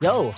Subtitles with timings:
[0.00, 0.32] Yo!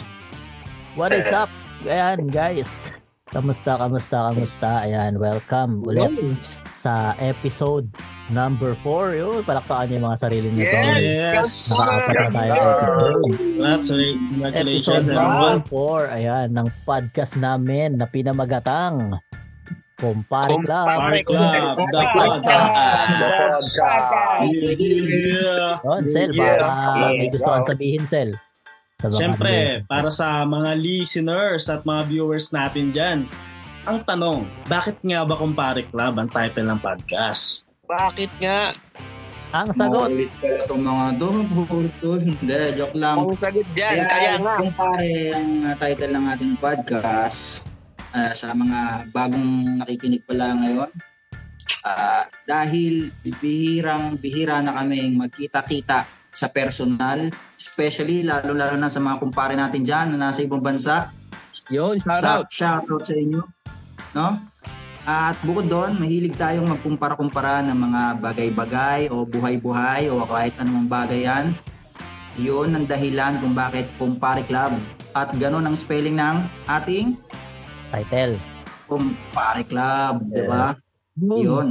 [0.99, 1.47] What is up?
[1.87, 2.91] Ayan, guys.
[3.31, 4.83] Kamusta, kamusta, kamusta?
[4.83, 6.43] Ayan, welcome ulit
[6.75, 7.87] sa episode
[8.35, 9.23] number 4.
[9.23, 10.67] Yun, palakpakan niyo yung mga sarili niyo.
[10.67, 10.99] tol.
[10.99, 11.71] Yes.
[11.79, 13.23] Nakaapat na tayo episode.
[13.39, 16.11] Congrats, Episode congratulations number everyone.
[16.11, 16.19] 4.
[16.19, 19.15] Ayan, ng podcast namin na pinamagatang
[19.95, 20.87] Kumpare Club.
[20.91, 23.63] Party Club, the podcast.
[24.43, 25.79] Yeah.
[25.87, 28.35] Yun, Sel, baka may gusto kang sabihin, Sel.
[29.03, 33.19] Sa Siyempre, para sa mga listeners at mga viewers natin dyan,
[33.83, 37.67] ang tanong, bakit nga ba Kumpare Club ang title ng podcast?
[37.83, 38.71] Bakit nga?
[39.51, 42.11] Ang sagot, Maulit pala itong mga to.
[42.15, 43.17] Hindi, joke lang.
[43.27, 44.55] Ang sagot dyan, kaya nga.
[44.63, 47.67] Kung pare ang uh, title ng ating podcast
[48.15, 50.91] uh, sa mga bagong nakikinig pala ngayon,
[51.83, 53.11] ah, dahil
[53.43, 57.29] bihirang bihira na kaming magkita-kita sa personal,
[57.73, 61.09] especially lalo-lalo na sa mga kumpare natin dyan na nasa ibang bansa,
[61.73, 62.47] Yun, shout sa out.
[62.53, 63.41] shoutout sa inyo.
[64.13, 64.37] No?
[65.09, 71.25] At bukod doon, mahilig tayong magkumpara-kumpara ng mga bagay-bagay o buhay-buhay o kahit anumang bagay
[71.25, 71.57] yan.
[72.37, 74.77] Yun ang dahilan kung bakit Kumpare Club.
[75.17, 77.17] At ganun ang spelling ng ating
[77.89, 78.37] title.
[78.85, 80.29] Kumpare Club.
[80.29, 80.77] di ba?
[81.17, 81.41] Yun.
[81.41, 81.69] Yun.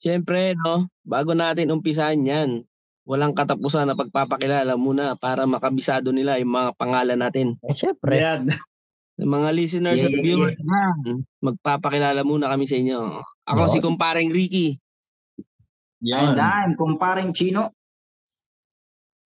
[0.00, 2.64] Siyempre, no, bago natin umpisahan yan,
[3.04, 7.56] walang katapusan na pagpapakilala muna para makabisado nila yung mga pangalan natin.
[7.64, 8.20] Eh, syempre.
[8.20, 8.48] Ayan.
[9.20, 10.82] Yung mga listeners Yeah, at yeah, viewers na,
[11.38, 13.22] magpapakilala muna kami sa inyo.
[13.46, 13.72] Ako Yun.
[13.72, 14.68] si kumparing Ricky.
[16.04, 16.40] And Yan.
[16.40, 17.72] I'm Kumparing Chino.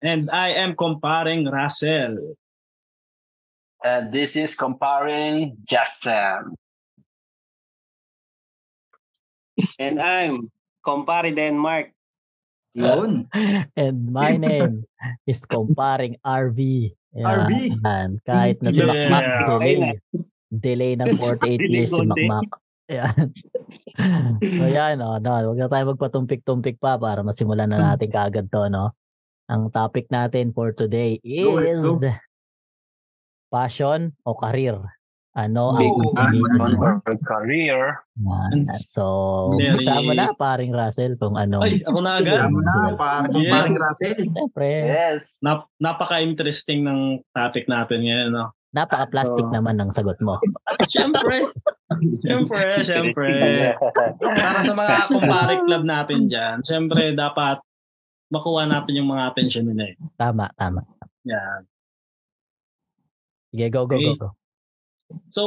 [0.02, 2.34] And I am comparing Russell.
[3.84, 6.58] And this is comparing Justin.
[9.78, 10.50] And I'm
[10.86, 11.95] Compare Denmark.
[12.76, 13.24] Yun.
[13.80, 14.84] And my name
[15.24, 16.60] is Comparing RV.
[17.16, 17.24] Ayan.
[17.24, 17.52] RV.
[17.80, 18.10] Ayan.
[18.22, 19.08] Kahit na si Yeah.
[19.08, 19.76] Makmak, delay.
[20.52, 22.48] Delay ng 48 years si Makmak.
[22.86, 23.32] Ayan.
[24.38, 28.70] so yan, oh, no, huwag na tayo magpatumpik-tumpik pa para masimulan na natin kaagad to,
[28.70, 28.94] no?
[29.50, 31.46] Ang topic natin for today is
[31.82, 32.10] Go, go.
[33.50, 34.78] passion o career.
[35.36, 36.96] Ano ang Big mo?
[37.04, 38.00] her career.
[38.16, 38.64] Yan.
[38.88, 39.04] So,
[39.52, 41.60] Very- umpisa mo na, paring Russell, kung ano.
[41.60, 42.48] Ay, ako na agad.
[42.48, 44.16] Tama na, par- Kumparing Russell.
[44.24, 45.28] Siyempre, Yes.
[45.38, 48.32] Nap- napaka-interesting ng topic natin ngayon.
[48.32, 48.48] No?
[48.72, 50.36] napaka-plastic So- naman ng sagot mo.
[50.86, 51.48] Siyempre.
[52.20, 53.28] Siyempre, siyempre.
[54.20, 57.56] Para sa mga kumpare club natin dyan, siyempre dapat
[58.28, 59.96] makuha natin yung mga atensyon nila eh.
[60.14, 60.84] Tama, tama.
[61.24, 61.64] Yan.
[63.48, 64.16] Sige, go, go, go, Okay.
[64.18, 64.28] go.
[65.30, 65.42] So,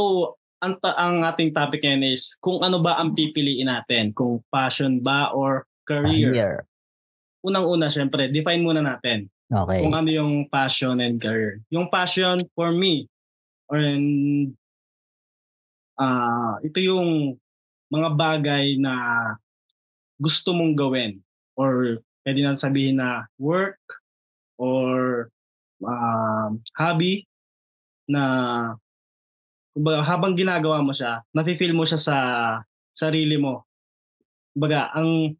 [0.59, 4.99] ang, ta- ang ating topic ngayon is kung ano ba ang pipiliin natin, kung passion
[4.99, 6.31] ba or career.
[6.31, 6.53] Career.
[7.39, 9.81] Unang-una, syempre, define muna natin Okay.
[9.81, 11.57] kung ano yung passion and career.
[11.73, 13.09] Yung passion for me,
[13.65, 14.53] or in,
[15.97, 17.33] ah ito yung
[17.89, 18.93] mga bagay na
[20.21, 21.17] gusto mong gawin
[21.57, 23.81] or pwede na sabihin na work
[24.61, 25.27] or
[25.81, 27.25] um, hobby
[28.05, 28.21] na
[29.79, 32.15] kumbaga, habang ginagawa mo siya, nafe-feel mo siya sa
[32.91, 33.63] sarili mo.
[34.51, 35.39] Kumbaga, ang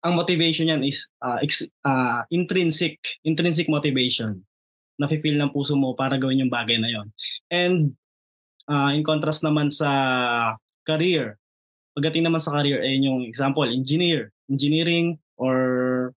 [0.00, 2.96] ang motivation yan is uh, ex, uh, intrinsic,
[3.28, 4.40] intrinsic motivation.
[4.96, 7.12] Nafe-feel ng puso mo para gawin yung bagay na yon.
[7.52, 7.76] And
[8.72, 9.88] uh, in contrast naman sa
[10.88, 11.36] career,
[11.92, 16.12] pagdating naman sa career, ay yung example, engineer, engineering or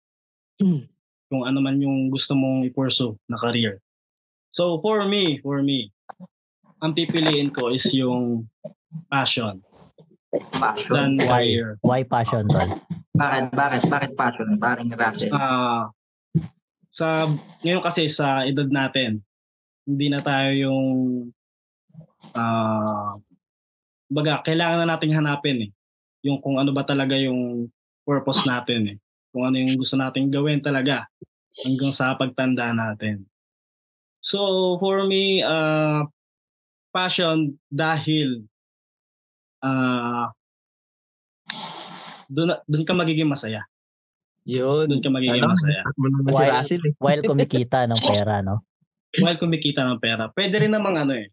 [1.31, 3.83] kung ano man yung gusto mong i-pursue na career.
[4.51, 5.91] So for me, for me,
[6.81, 8.45] ang pipiliin ko is yung
[9.09, 9.61] passion
[10.51, 10.93] Passion.
[10.93, 11.41] than Why?
[11.47, 11.69] career.
[11.81, 12.69] Why passion, tol?
[13.15, 14.49] Bakit, bakit, bakit passion?
[14.59, 15.33] Paring Russell.
[15.33, 15.89] Ah,
[16.91, 17.25] sa
[17.63, 19.23] ngayon kasi sa edad natin,
[19.87, 20.85] hindi na tayo yung
[22.35, 23.15] ah
[24.11, 25.71] baga kailangan na nating hanapin eh
[26.25, 27.71] yung kung ano ba talaga yung
[28.03, 28.97] purpose natin eh.
[29.31, 31.07] Kung ano yung gusto nating gawin talaga
[31.63, 33.23] hanggang sa pagtanda natin.
[34.19, 36.03] So for me, uh,
[36.97, 38.41] passion dahil
[39.61, 40.33] uh,
[42.25, 43.61] doon doon ka magiging masaya.
[44.49, 44.89] Yun.
[44.89, 45.53] Doon ka magiging Ano?
[45.53, 45.81] masaya.
[46.57, 46.93] Russell eh.
[46.97, 48.65] While kumikita ng pera, no?
[49.21, 50.29] while kumikita ng pera.
[50.33, 51.29] Pwede rin namang ano eh.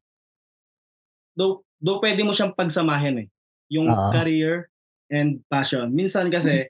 [1.34, 3.28] Though, though pwede mo siyang pagsamahin eh.
[3.72, 4.10] Yung Oo.
[4.14, 4.68] career
[5.10, 5.90] and passion.
[5.90, 6.68] Minsan kasi,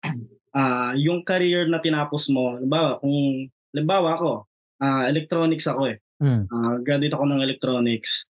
[0.58, 4.30] ah yung career na tinapos mo, halimbawa, kung, halimbawa ako,
[4.78, 5.98] ah electronics ako eh.
[6.22, 6.46] Hmm.
[6.48, 8.30] Ah, graduate ako ng electronics.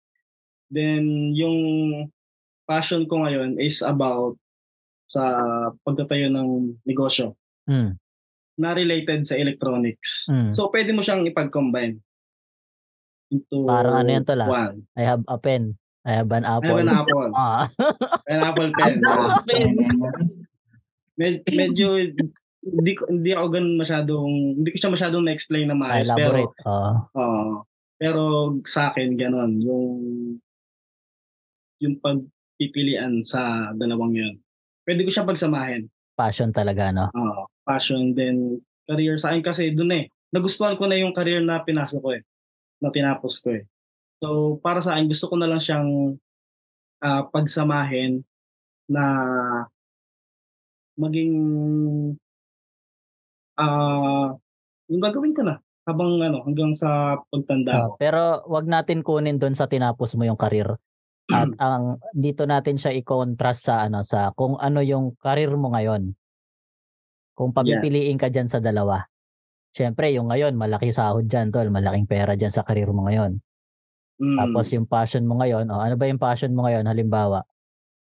[0.72, 1.58] Then, yung
[2.64, 4.40] passion ko ngayon is about
[5.06, 5.20] sa
[5.78, 6.48] pagtatayo ng
[6.82, 7.94] negosyo Hmm.
[8.54, 10.26] na related sa electronics.
[10.26, 10.50] Mm.
[10.50, 12.00] So, pwede mo siyang ipag-combine.
[13.28, 14.48] into Parang ano yan tol, ah?
[14.48, 14.84] one.
[14.92, 15.72] I have a pen.
[16.04, 16.68] I have an I apple.
[16.68, 17.30] have an apple.
[17.38, 17.64] Ah.
[18.26, 19.00] An apple pen.
[21.14, 21.96] Med- medyo
[22.62, 26.52] hindi ko hindi ako ganun masyadong hindi ko siya masyadong na-explain na maayos pero.
[26.68, 26.92] Oo.
[27.14, 27.44] oo.
[27.96, 28.22] pero
[28.64, 29.90] sa akin ganun yung
[31.82, 34.34] yung pagpipilian sa dalawang yun.
[34.86, 35.90] Pwede ko siya pagsamahin.
[36.14, 37.10] passion talaga, no?
[37.10, 37.48] Oo.
[37.62, 40.04] passion then career sa akin kasi doon eh.
[40.30, 42.22] Nagustuhan ko na yung career na pinasok ko eh.
[42.78, 43.66] Na tinapos ko eh.
[44.22, 46.14] So para sa akin gusto ko na lang siyang
[47.00, 48.22] ah, pagsamahin
[48.86, 49.04] na
[50.94, 51.32] maging
[53.56, 54.32] ah
[54.88, 57.96] yung gagawin ko na habang ano hanggang sa pagtanda Ah, ko.
[57.98, 60.78] pero wag natin kunin doon sa tinapos mo yung karir.
[61.32, 66.12] At ang dito natin siya i-contrast sa ano sa kung ano yung karir mo ngayon.
[67.32, 69.00] Kung pagpipiliin ka diyan sa dalawa.
[69.72, 73.40] Siyempre, yung ngayon, malaki sahod diyan, tol, malaking pera diyan sa karir mo ngayon.
[74.20, 74.36] Mm.
[74.36, 77.40] Tapos yung passion mo ngayon, oh, ano ba yung passion mo ngayon halimbawa?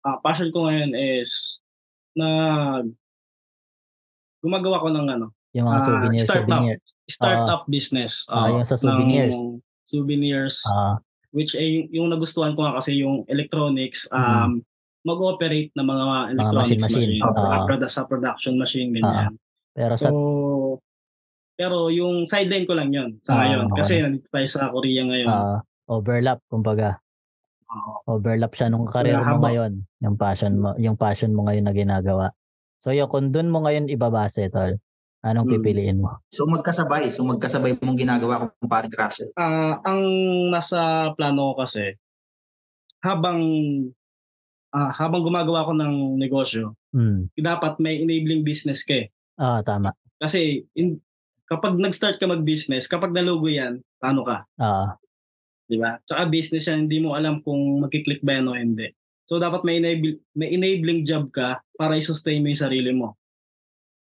[0.03, 1.63] Ah, passion ko ngayon is
[2.19, 2.29] na
[4.43, 6.51] gumagawa ko ng ano, Yung mga Ah, souvenir startup.
[6.51, 6.77] souvenir.
[7.07, 8.13] startup business.
[8.27, 9.33] Ah, ah, yung sa souvenirs.
[9.39, 10.57] ng souvenirs.
[10.67, 10.99] Ah,
[11.35, 14.55] which ay yung, yung nagustuhan ko nga kasi yung electronics um Mhm.
[15.05, 17.21] mag-operate ng mga electronics machine-machine.
[17.21, 17.45] machine, Oo.
[17.45, 19.37] ah, produ- sa production machine ganyan.
[19.75, 20.81] pero sa so
[21.55, 23.79] pero yung sideline ko lang yun sa Ah, ngayon okay.
[23.79, 25.29] kasi nandito tayo sa Korea ngayon.
[25.29, 26.99] ah, overlap kumbaga.
[27.69, 28.17] Oo.
[28.17, 32.27] Overlap siya nung karir mo ngayon, yung passion mo, yung passion mo ngayon na ginagawa.
[32.79, 34.79] So yun, kung dun mo ngayon ibabase, tol,
[35.25, 35.55] anong Hmm.
[35.59, 36.21] pipiliin mo?
[36.29, 39.33] So magkasabay, so magkasabay mong ginagawa kung paring Russell.
[39.35, 40.01] Ah, ang
[40.53, 41.97] nasa plano ko kasi
[43.01, 43.41] habang
[44.75, 47.31] ah, habang gumagawa ko ng negosyo, Hmm.
[47.35, 49.09] dapat may enabling business ka eh.
[49.39, 49.95] Ah, tama.
[50.19, 50.99] Kasi in,
[51.47, 54.43] kapag nag-start ka mag-business, kapag nalugo yan, paano ka?
[54.59, 54.99] Ah,
[55.65, 55.97] Di ba?
[56.05, 58.93] Tsaka business yan, hindi mo alam kung magkiklik ba yan o hindi.
[59.25, 63.17] So dapat may, enable, may enabling job ka para i-sustain mo yung sarili mo.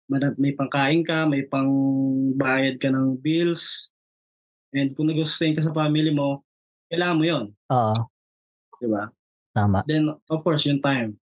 [0.06, 3.90] May, may pangkain ka, may pangbayad ka ng bills,
[4.70, 6.46] and kung nag-sustain ka sa family mo,
[6.94, 7.94] kailangan mo yon oo,
[8.78, 9.10] Di ba?
[9.56, 9.82] tama.
[9.90, 11.18] Then, of course, yung time.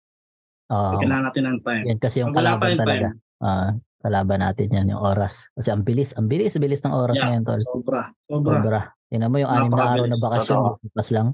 [0.67, 0.99] Oo.
[0.99, 1.83] Kailangan natin ng time.
[1.87, 3.07] yan kasi yung Pag kalaban yung talaga.
[3.13, 5.51] time, Ah, kalaban natin yan, yung oras.
[5.55, 7.27] Kasi ang bilis, ang bilis, bilis ng oras Yeah.
[7.27, 7.59] ngayon, tol.
[7.63, 8.01] sobra.
[8.27, 8.55] Sobra.
[8.59, 8.81] Sobra.
[9.07, 11.27] Tingnan mo yung anim na araw na bakasyon, bukas lang.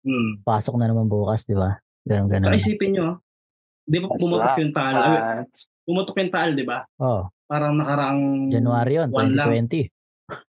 [0.00, 0.30] Hmm.
[0.42, 1.76] Pasok na naman bukas, di ba?
[2.06, 2.50] Ganun, ganun.
[2.50, 3.08] Saka isipin nyo,
[3.84, 4.58] di ba right.
[4.58, 4.94] yung taal?
[5.82, 6.84] Pumutok yung taal, di ba?
[6.96, 9.48] Oh, Parang nakaraang January yun, one lang.
[9.66, 9.90] 2020.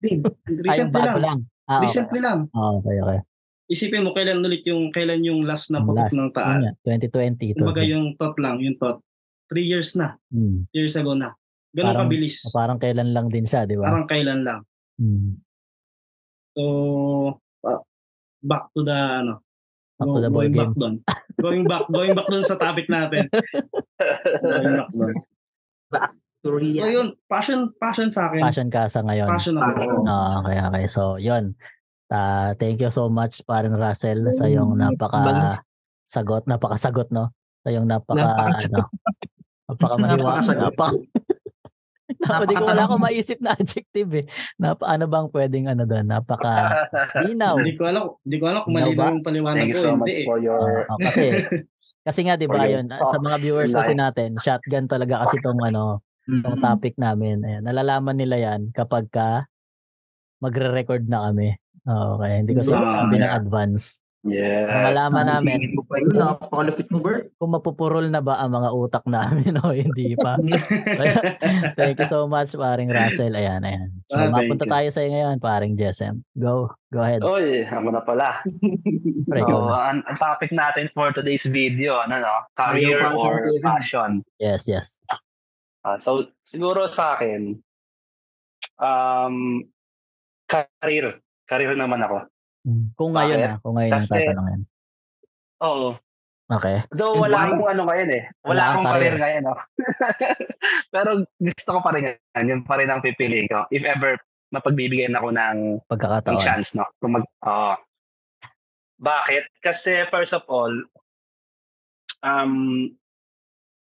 [0.03, 0.13] Hindi,
[0.61, 1.23] Ay, Recently bago lang.
[1.23, 1.39] lang.
[1.65, 1.83] Ah, okay.
[1.83, 2.39] Recently lang.
[2.53, 3.21] Ah, okay, okay.
[3.67, 6.61] Isipin mo kailan ulit yung kailan yung last na putok last, ng taal.
[6.61, 7.57] nga, 2020.
[7.57, 7.57] Ito.
[7.57, 9.01] Kumbaga yung tot lang, yung tot.
[9.49, 10.21] Three years na.
[10.29, 10.69] Hmm.
[10.71, 11.33] Years ago na.
[11.73, 12.37] Ganun Parang- kabilis.
[12.53, 13.89] Parang kailan lang din siya, di ba?
[13.89, 14.61] Parang kailan lang.
[15.01, 15.41] Hmm.
[16.53, 16.63] So,
[18.43, 18.93] back to the
[19.25, 19.41] ano.
[19.97, 20.59] Back to the ball game.
[20.59, 20.95] back doon.
[21.43, 23.27] Going back, going back doon sa topic natin.
[24.41, 25.15] going back doon.
[26.43, 28.43] So yun, passion, passion sa akin.
[28.43, 29.29] Passion ka sa ngayon.
[29.29, 29.79] Passion ako.
[29.79, 30.03] Passion.
[30.07, 30.85] Ah, okay, okay.
[30.87, 31.55] So, yun.
[32.09, 35.63] Ah, thank you so much, Parin Russell, sa yung napaka Bangs.
[36.03, 37.31] sagot, napakasagot, no?
[37.63, 38.83] Sa yung napaka, Napaka- ano,
[39.65, 40.43] napaka maniwala.
[40.43, 40.99] Napaka,
[42.21, 44.25] Napa, di ko wala akong maisip na adjective eh.
[44.59, 46.05] Napa, ano bang pwedeng ano doon?
[46.05, 46.85] Napaka
[47.17, 47.57] linaw.
[47.63, 49.07] Hindi ko alam, hindi ko alam kung malinaw ba?
[49.09, 49.85] yung paliwanag Thank you ko.
[49.87, 50.27] so much eh.
[50.27, 51.25] for your Ah, kasi
[52.07, 56.03] kasi nga 'di ba yun sa mga viewers kasi natin shotgun talaga kasi tong ano
[56.23, 56.63] tong Mm.
[56.63, 59.51] topic namin ayan nalalaman nila yan kapag ka
[60.39, 63.39] magre-record na kami Ah, okay hindi ko Ah, sinasabi ng yeah.
[63.43, 64.67] advance yes.
[64.67, 66.15] malaman namin Singit mo pa yun.
[66.15, 67.35] Napakalupit mo, Bert.
[67.37, 70.39] kung mapupurol na ba ang mga utak namin o hindi pa
[71.79, 74.71] thank you so much paring Russell ayan ayan so Ah, mapunta you.
[74.71, 78.43] tayo sa iyo ngayon paring Jesem go go ahead Oy, ako na pala.
[79.31, 82.35] Pre, So, ang, ang topic natin for today's video, ano no?
[82.53, 84.21] Career Ayaw or passion.
[84.37, 84.95] yes yes
[85.83, 87.59] Ah, so, siguro sa akin,
[88.79, 89.67] um,
[90.47, 91.19] career.
[91.43, 92.31] Career naman ako.
[92.95, 93.49] Kung ngayon Bakit?
[93.49, 94.61] ah kung ngayon ang Kasi- tatanungin
[95.63, 95.89] Oo.
[96.49, 98.25] okay Though wala akong ano ngayon eh.
[98.43, 98.99] Wala Wala akong career.
[98.99, 99.43] career ngayon.
[99.43, 99.55] No?
[100.93, 102.51] Pero gusto ko pa rin yan.
[102.51, 103.65] Yun pa rin ang pipiliin ko.
[103.71, 104.19] If ever
[104.53, 106.85] mapagbibigyan ako ng, ng pagkakataon chance, no?
[107.01, 107.73] Kung mag, oo.
[109.01, 109.49] bakit?
[109.65, 110.69] Kasi first of all,
[112.21, 112.91] um,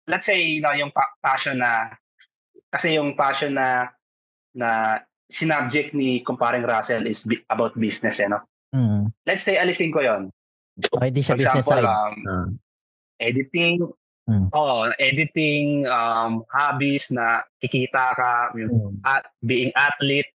[0.06, 1.90] let's say, know, yung pa- passion na,
[2.70, 3.90] kasi yung passion na,
[4.54, 8.46] na sinubject ni kumparing Russell is bi- about business, eh, no?
[8.72, 9.12] Mm.
[9.26, 10.30] Let's say, alisin ko yon
[10.80, 12.46] okay di siya For business example, side um, Ah.
[13.20, 13.76] editing,
[14.30, 14.46] Hmm.
[14.54, 19.02] oh, editing, um, hobbies na kikita ka, Mm.
[19.02, 20.30] at being athlete,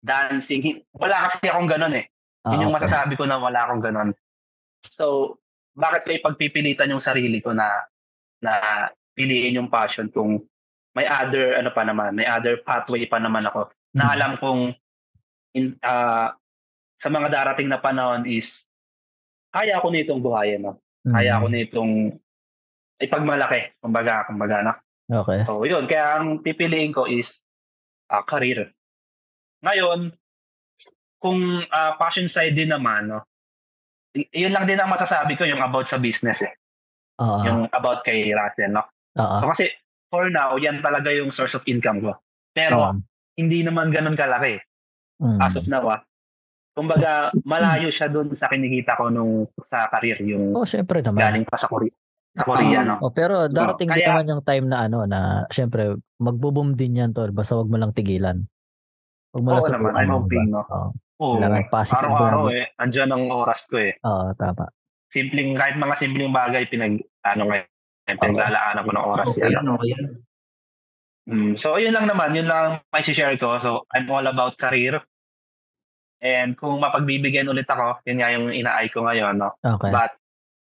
[0.00, 0.80] dancing.
[0.96, 2.08] Wala kasi akong ganun eh.
[2.46, 2.86] Ah, Yun yung okay.
[2.86, 4.10] masasabi ko na wala akong ganon.
[4.88, 5.36] So,
[5.74, 7.68] bakit may pagpipilitan yung sarili ko na
[8.40, 10.40] na piliin yung passion kung
[10.96, 14.12] may other ano pa naman, may other pathway pa naman ako na Mhm.
[14.16, 14.62] alam kong
[15.52, 16.32] in, ah,
[17.06, 18.66] sa mga darating na panahon is
[19.54, 20.82] kaya ko nitong buhayin, no?
[21.06, 21.40] Kaya Mm.
[21.40, 21.92] ko nitong
[22.98, 24.74] ipagmalaki, kumbaga, kumbaga, no?
[25.22, 25.46] Okay.
[25.46, 25.86] So, yun.
[25.86, 27.46] Kaya ang pipiliin ko is
[28.10, 28.74] ah, career.
[29.62, 30.10] Ngayon,
[31.22, 33.22] kung ah, passion side din naman, no?
[34.18, 36.54] y- yun lang din ang masasabi ko yung about sa business eh.
[37.22, 37.46] Oo.
[37.46, 38.82] Yung about kay Russell, no?
[39.14, 39.36] Oo.
[39.38, 39.70] So, kasi
[40.10, 42.18] for now, yan talaga yung source of income ko.
[42.50, 42.98] Pero, Oo.
[43.38, 44.58] hindi naman ganun kalaki
[45.16, 45.38] Mm.
[45.40, 46.00] as of now, ah.
[46.76, 51.16] Kumbaga, malayo siya dun sa kinikita ko nung sa career, yung Oh, syempre naman.
[51.18, 51.88] galing pa sa Korea.
[52.36, 53.00] Sa Korea, no?
[53.00, 57.10] Oh, pero darating din Kaya- naman yung time na ano na syempre magbo-boom din yan
[57.10, 58.44] tol basta wag mo lang tigilan.
[59.32, 60.60] Wag mo lang Oo naman, I'm hoping, no?
[60.62, 60.88] Oo.
[61.16, 61.34] Oo.
[61.34, 63.96] Kailangan positive Araw-araw eh, andyan ang oras ko eh.
[63.98, 64.68] Oo, tama.
[65.08, 67.66] simpleng kahit mga simpleng bagay pinag ano ngayon
[68.12, 69.64] pinaglalaanan ko ng oras Okay, yan.
[69.66, 69.94] okay.
[71.24, 73.56] Mm, so yun lang naman, yun lang may share ko.
[73.58, 75.00] So I'm all about career.
[76.26, 79.54] And kung mapagbibigyan ulit ako, yun nga yung inaay ko ngayon, no.
[79.62, 79.94] Okay.
[79.94, 80.18] But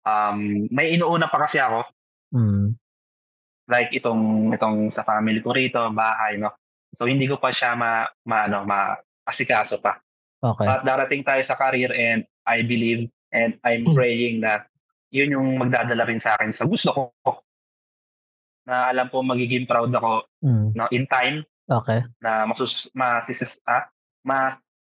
[0.06, 1.90] um may inuuna pa kasi ako
[2.30, 2.78] Mm.
[3.66, 6.54] like itong itong sa family ko rito, bahay, no.
[6.94, 8.94] So hindi ko pa siya ma, ma ano, ma
[9.26, 9.98] asikaso pa.
[10.38, 10.70] Okay.
[10.70, 13.98] But darating tayo sa career and I believe and I'm Hmm.
[13.98, 14.66] praying na
[15.10, 17.02] yun yung magdadala rin sa akin sa gusto ko.
[18.70, 20.78] Na alam ko magiging proud ako Mm.
[20.78, 22.06] na in time Okay.
[22.22, 23.90] na masus masisus ah,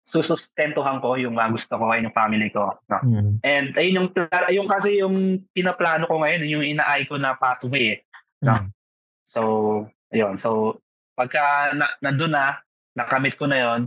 [0.09, 2.73] masusustentuhan ko yung mga gusto ko ay yung family ko.
[2.89, 2.97] No?
[3.05, 3.33] Mm.
[3.45, 4.09] And ayun yung,
[4.49, 7.93] yung kasi yung pinaplano ko ngayon, yung inaay ko na pathway.
[7.93, 7.97] Eh.
[8.41, 8.57] No.
[8.57, 8.67] Mm.
[9.29, 9.41] So,
[10.09, 10.41] ayun.
[10.41, 10.81] So,
[11.13, 12.57] pagka na, nandun na,
[12.97, 13.81] nakamit ko na yon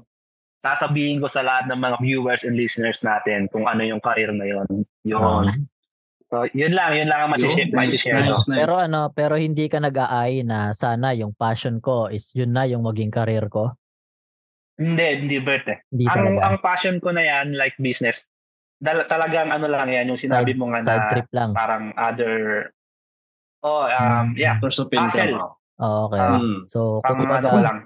[0.63, 4.47] sasabihin ko sa lahat ng mga viewers and listeners natin kung ano yung career na
[4.47, 4.87] yon.
[5.03, 5.51] Yun.
[5.51, 5.59] Ah.
[6.31, 6.95] So, yun lang.
[6.95, 8.31] Yun lang ang masishare, Yun, nice, masishare ko.
[8.31, 8.61] nice, nice.
[8.63, 12.87] Pero ano, pero hindi ka nag-aay na sana yung passion ko is yun na yung
[12.87, 13.75] maging career ko.
[14.75, 15.79] Hindi, hindi Bert eh.
[15.87, 16.39] Hindi Ang, talaga.
[16.43, 18.25] ang passion ko na yan, like business,
[18.77, 21.51] dal- talagang ano lang yan, yung sinabi Side- mo nga Side na trip lang.
[21.53, 22.35] parang other,
[23.61, 24.35] oh, um, Mm.
[24.35, 25.39] yeah, Source of income.
[25.77, 26.19] Oh, okay.
[26.19, 26.57] Mm.
[26.67, 27.79] so, Pang ano kumbaga, ko lang.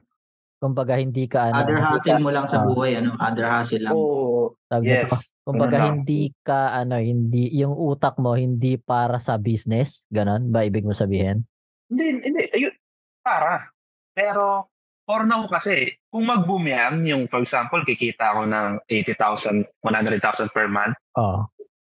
[0.56, 2.64] kumbaga hindi ka ano, Other hustle ka- mo lang sa Ah.
[2.64, 3.10] buhay, ano?
[3.16, 3.92] Other hustle lang.
[3.92, 5.04] Oo, tawag yes.
[5.04, 5.16] nito,
[5.46, 5.94] kumbaga Ganun lang.
[5.98, 10.92] hindi ka ano, hindi yung utak mo hindi para sa business, ganon ba ibig mo
[10.92, 11.44] sabihin?
[11.86, 12.42] Hindi, hindi.
[12.48, 12.74] Ayun,
[13.20, 13.68] para.
[14.10, 14.70] Pero,
[15.06, 20.66] for now kasi, kung mag-boom yan, yung for example, kikita ako ng 80,000, 100,000 per
[20.66, 21.46] month, Oh,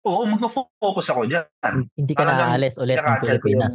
[0.03, 1.87] oo, mag-focus ako dyan.
[1.95, 3.73] hindi ka Talagang naaalis ulit ng Pilipinas.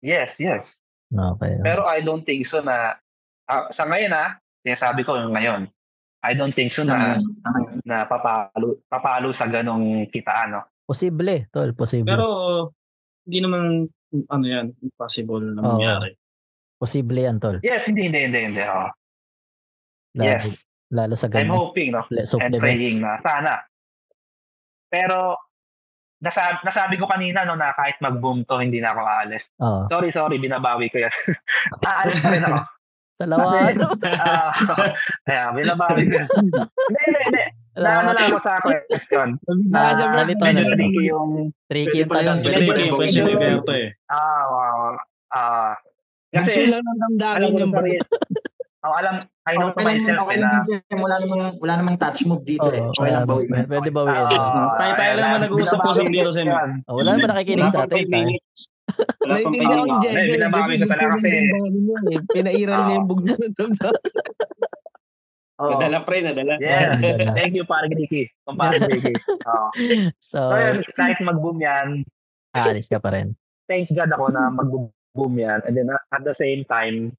[0.00, 0.64] Yes, yes.
[1.12, 1.58] Okay.
[1.60, 2.96] Pero I don't think so na,
[3.50, 5.68] ah, sa ngayon ah, sinasabi ko yung ngayon,
[6.22, 10.62] I don't think so Sa na, ngayon, na papalo, papalo sa ganong kitaan, no?
[10.86, 12.08] Posible, tol, posible.
[12.08, 12.26] Pero,
[13.26, 13.88] hindi naman,
[14.28, 15.68] ano yan, impossible na Oo.
[15.76, 16.19] mangyari.
[16.80, 17.60] Posible yan, tol.
[17.60, 18.62] Yes, hindi, hindi, hindi, hindi.
[18.64, 18.88] Oh.
[20.10, 20.44] Lalo, Yes,
[20.90, 21.52] lalo sa I'm ganyan.
[21.52, 22.02] hoping, no?
[22.08, 23.60] Le- and praying na sana.
[24.88, 25.36] Pero
[26.18, 29.44] nasabi, nasabi ko kanina no na kahit mag-boom to hindi na ako aalis.
[29.60, 29.86] Oo.
[29.86, 31.14] Sorry, sorry, binabawi ko yan.
[31.86, 32.58] aalis pa rin ako.
[33.20, 33.76] Sa lawan.
[34.16, 34.50] Ah,
[35.28, 36.14] kaya binabawi ko.
[36.16, 36.28] yan.
[36.32, 37.44] hindi, hindi, hindi.
[37.76, 39.28] Na ano lang ako sa question.
[39.70, 40.16] Ah, Nasa bro.
[40.24, 40.72] ganito Medyo na.
[40.74, 41.30] tricky yung
[41.70, 42.38] Tricky yung tanong.
[42.42, 43.38] Tricky, pala question ni yun.
[43.38, 43.88] Berto eh.
[44.10, 44.80] ah, wow.
[45.30, 45.72] Ah,
[46.30, 47.98] Gusto kasi lang ng damdamin yung sarili.
[48.80, 50.96] Oh, alam, I know lang, myself okay eh, lang na din.
[50.96, 52.80] Wala namang, wala namang touch move dito eh.
[52.80, 53.34] Okay lang wala- ba?
[53.36, 54.24] pwede- Pwede bawiin.
[54.32, 56.70] Ah, Tayo- tayo lang naman nag-uusap-usap dito sa yan.
[56.86, 57.98] Oh, wala naman nakikinig sa atin.
[57.98, 58.24] 5 tayo.
[58.24, 58.58] minutes.
[58.88, 60.00] Wala pang 5 Naiintindihan ko minutes.
[60.00, 60.14] dyan.
[60.16, 61.30] Eh, binabawi ko talaga kasi.
[62.30, 64.02] Pinairal niya yung bugno ng damdamin.
[65.60, 65.70] Oh.
[65.70, 66.54] Nadala pre, nadala.
[66.56, 67.32] Nadala.
[67.36, 68.32] Thank you, parang Ricky.
[68.40, 69.12] Kumpare Ricky.
[69.44, 69.68] Oh.
[70.24, 72.00] So, So, yun, kahit mag-boom yan,
[72.50, 73.36] aalis ka pa rin.
[73.66, 75.60] thank God ako na mag-boom yan.
[75.66, 77.14] And then uh, at the same time,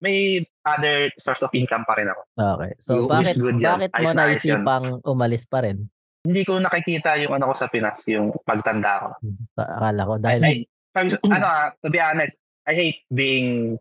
[0.00, 2.22] may other source of income pa rin ako.
[2.34, 2.72] Okay.
[2.78, 5.88] So, Yung bakit, bakit mo naisipang umalis pa rin?
[6.24, 9.08] Hindi ko nakikita yung ano ko sa Pinas, yung pagtanda ko.
[9.56, 10.14] Akala ko.
[10.16, 10.56] Dahil Ay,
[10.90, 13.76] pag- ano ah, to be honest, I hate being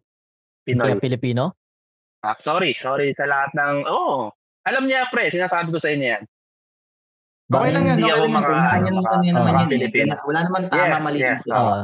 [0.64, 0.96] Pinoy.
[0.96, 1.56] ka Pilipino?
[2.24, 4.32] Ah, sorry, sorry sa lahat ng, oh,
[4.64, 6.24] alam niya pre, sinasabi ko sa inyo yan.
[7.46, 8.40] Okay lang yan, Hindi okay ako lang yan.
[8.40, 10.20] maka- Kanya naman maka- yan naman maka- yan eh.
[10.24, 11.28] Wala naman tama, Yes, mali yes.
[11.38, 11.52] dito.
[11.54, 11.80] Oo.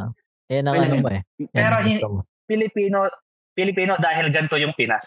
[0.50, 0.56] Oo.
[0.56, 1.22] Yan ang ano mo eh.
[1.40, 2.02] Yan Pero hin-.
[2.44, 3.06] Pilipino,
[3.54, 5.06] Pilipino dahil ganito yung Pinas.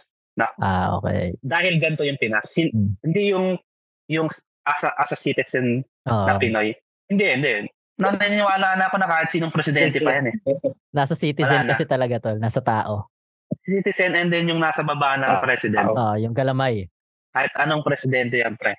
[0.57, 1.35] Ah, okay.
[1.39, 2.47] Dahil ganito yung Pinas.
[2.53, 2.95] Hin- Hmm.
[3.03, 3.59] Hindi yung
[4.07, 4.29] yung
[4.63, 6.25] as a, as a citizen Oo.
[6.25, 6.71] na Pinoy.
[7.07, 7.51] Hindi, hindi.
[7.99, 10.37] Naniniwala na ako na kahit sinong presidente pa yan eh.
[10.91, 11.71] Nasa citizen Wala na.
[11.71, 12.39] kasi talaga tol.
[12.39, 13.11] Nasa tao.
[13.53, 15.87] Citizen and then yung nasa baba ng Ah, president.
[15.89, 16.89] Oh, yung galamay.
[17.31, 18.73] Kahit anong presidente yan, pre.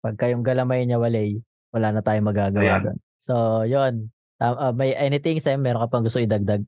[0.00, 1.38] Pagka yung galamay niya walay,
[1.70, 2.98] wala na tayong magagawa doon.
[3.16, 4.10] So, yun.
[4.36, 5.62] Ah, ah, may anything, Sam?
[5.62, 6.64] Meron ka pang gusto idagdag?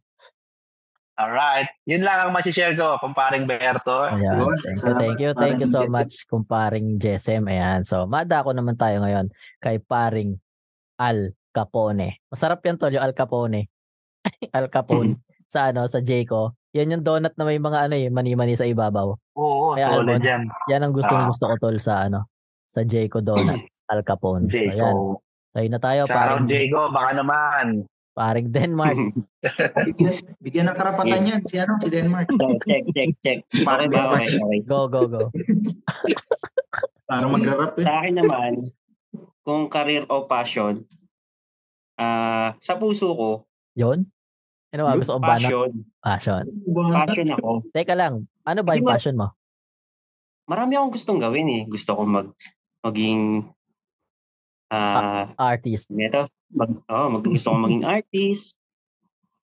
[1.16, 1.72] Alright.
[1.88, 4.04] Yun lang ang masishare ko, kumparing Berto.
[4.04, 4.36] Ayan.
[4.36, 7.48] Thank you, thank you, thank you so much, kumparing Jesem.
[7.48, 7.82] Ayan.
[7.82, 10.36] So, madako naman tayo ngayon kay paring
[10.94, 12.20] Al Capone.
[12.28, 13.64] Masarap yan tol, yung Al Capone.
[14.56, 15.16] Al Capone.
[15.48, 16.52] sa ano, sa Jayco.
[16.76, 19.16] Yan yung donut na may mga ano eh, mani-mani sa ibabaw.
[19.34, 20.28] Oo, Kaya solid almonds.
[20.28, 20.42] yan.
[20.68, 21.28] Yan ang gustong Ah.
[21.32, 22.28] gusto ko tol sa ano,
[22.68, 24.52] sa Jayco Donuts, Al Capone.
[24.52, 25.24] Jayco.
[25.62, 27.66] Yun na tayo, Shoutout paring, Jayco, baka naman.
[28.16, 28.96] paring Denmark.
[29.86, 32.28] Bigyan, bigyan ng karapatan yan si ano, si Denmark.
[32.32, 33.38] So, check, check, check.
[33.68, 34.16] Okay ba?
[34.16, 34.60] Okay, okay.
[34.64, 35.28] Go, go, go.
[37.06, 37.84] Para magra-rap eh.
[37.84, 38.52] Sa akin naman,
[39.46, 40.82] kung career o passion,
[41.96, 43.30] ah sa puso ko,
[43.76, 44.08] Yun?
[44.72, 44.92] Ano ba?
[44.96, 45.70] Gusto ko ba passion.
[46.00, 46.44] Passion.
[46.92, 47.50] Passion ako.
[47.70, 49.36] Teka lang, ano ba yung passion mo?
[50.48, 51.62] Marami akong gustong gawin eh.
[51.68, 52.32] Gusto ko mag
[52.80, 53.44] maging
[54.70, 55.90] ah Artist.
[55.92, 58.58] Neto, mag, oh, mag, gusto ko maging artist,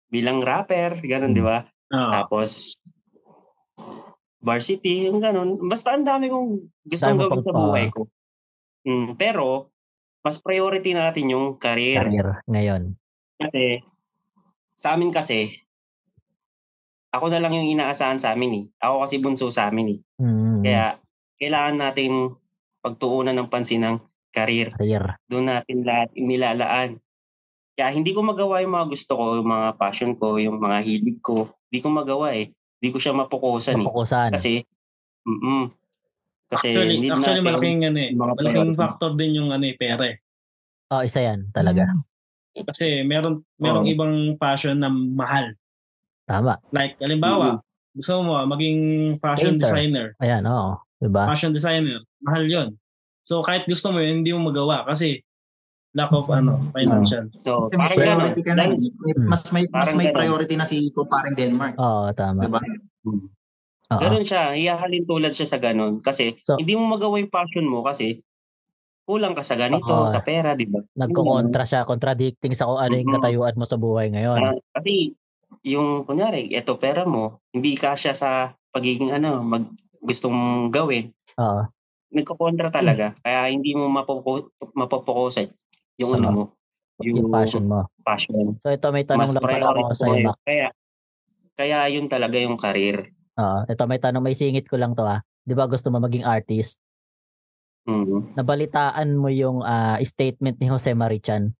[0.09, 1.63] bilang rapper, ganun, di ba?
[1.93, 2.11] Oo.
[2.13, 2.77] Tapos,
[4.41, 5.61] varsity, yung ganun.
[5.69, 6.49] Basta ang dami kong
[6.85, 8.09] gustong gawin sa buhay ko.
[8.85, 9.69] Mm, pero,
[10.25, 12.03] mas priority natin yung career.
[12.03, 12.97] Career ngayon.
[13.39, 13.85] Kasi,
[14.75, 15.63] sa amin kasi,
[17.09, 18.65] ako na lang yung inaasahan sa amin eh.
[18.81, 19.99] Ako kasi bunso sa amin eh.
[20.21, 20.85] Mm, Kaya,
[21.39, 22.15] kailangan nating
[22.83, 23.97] pagtuunan ng pansin ng
[24.29, 24.69] career.
[24.75, 25.17] career.
[25.25, 26.89] doon natin lahat inilalaan.
[27.73, 31.19] Kaya hindi ko magawa yung mga gusto ko, yung mga passion ko, yung mga hilig
[31.23, 31.47] ko.
[31.71, 32.51] Hindi ko magawa eh.
[32.51, 33.85] Hindi ko siya mapukusan eh.
[33.87, 34.29] Mapukusan.
[34.35, 34.51] Kasi,
[35.23, 35.65] mm
[36.49, 38.09] Kasi Actually, need actually natin, malaking ano eh.
[38.09, 38.79] mga Malaking priority.
[38.81, 40.17] factor din yung ano eh, pera eh.
[40.89, 41.85] Oh, isa yan talaga.
[42.65, 43.93] Kasi meron merong Oo.
[43.93, 45.53] ibang passion na mahal.
[46.25, 46.57] Tama.
[46.73, 47.61] Like, halimbawa,
[47.93, 48.79] gusto mo maging
[49.21, 49.63] fashion Painter.
[49.63, 50.07] designer.
[50.17, 50.73] Ayan, oo.
[50.97, 51.29] Diba?
[51.29, 52.69] Fashion designer, mahal yon.
[53.29, 55.21] So kahit gusto mo yun, hindi mo magawa kasi
[55.93, 57.29] lack of ano, financial.
[57.41, 58.61] So, Kasi may parang ka na.
[58.61, 60.17] Dahil, May- Mas may mas Parang may ganun.
[60.17, 61.73] priority na si Kumparing Denmark.
[61.77, 62.45] Oo, tama.
[62.45, 62.61] Diba?
[63.89, 63.97] Oo.
[63.97, 64.53] ganun siya.
[64.53, 65.97] Iyahalin tulad siya sa ganun.
[66.01, 68.21] Kasi, So- hindi mo magawa yung passion mo kasi
[69.09, 70.05] kulang ka sa ganito, Oo.
[70.05, 70.77] sa pera, di ba?
[70.93, 74.37] Nagko-kontra siya, contradicting sa kung ano yung katayuan mo sa buhay ngayon.
[74.37, 75.17] Ah, kasi,
[75.65, 79.65] yung, kunyari, eto pera mo, hindi kasya sa pagiging ano, mag,
[80.05, 81.09] gustong mong gawin.
[81.41, 81.65] Oo.
[82.09, 83.13] Nagkokontra talaga.
[83.21, 85.49] Kaya hindi mo mapopo- mapopokusan
[86.01, 86.43] yung ano mo.
[86.99, 87.87] Yung passion mo.
[88.03, 88.59] passion.
[88.59, 90.27] So ito may tanong Mas lang pala ako ko sa iyo.
[90.27, 90.37] Mac.
[90.43, 90.67] Kaya,
[91.55, 93.13] kaya yun talaga yung career.
[93.39, 93.59] Oo.
[93.71, 95.23] Ito may tanong, may singit ko lang to ah.
[95.47, 96.75] Di ba gusto mo maging artist?
[97.87, 98.35] Mm.
[98.35, 101.55] Nabalitaan mo yung ah, statement ni Jose Marichan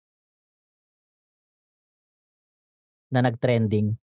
[3.10, 3.98] na nag-trending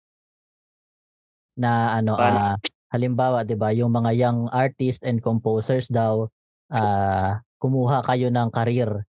[1.56, 2.58] na ano ah,
[2.92, 6.28] halimbawa 'di ba yung mga young artists and composers daw
[6.72, 9.06] ah, kumuha kayo ng career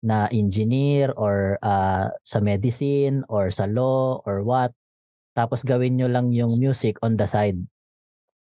[0.00, 4.72] na engineer or ah, sa medicine or sa law or what
[5.36, 7.56] tapos gawin nyo lang yung music on the side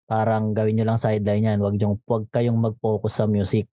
[0.08, 3.68] parang gawin nyo lang sideline yan wag yung wag kayong mag-focus sa music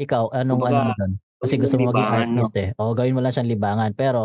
[0.00, 2.40] ikaw anong Kumbaga, ano doon kasi gusto mo maging libangan, no?
[2.40, 4.22] artist eh o gawin mo lang siyang libangan pero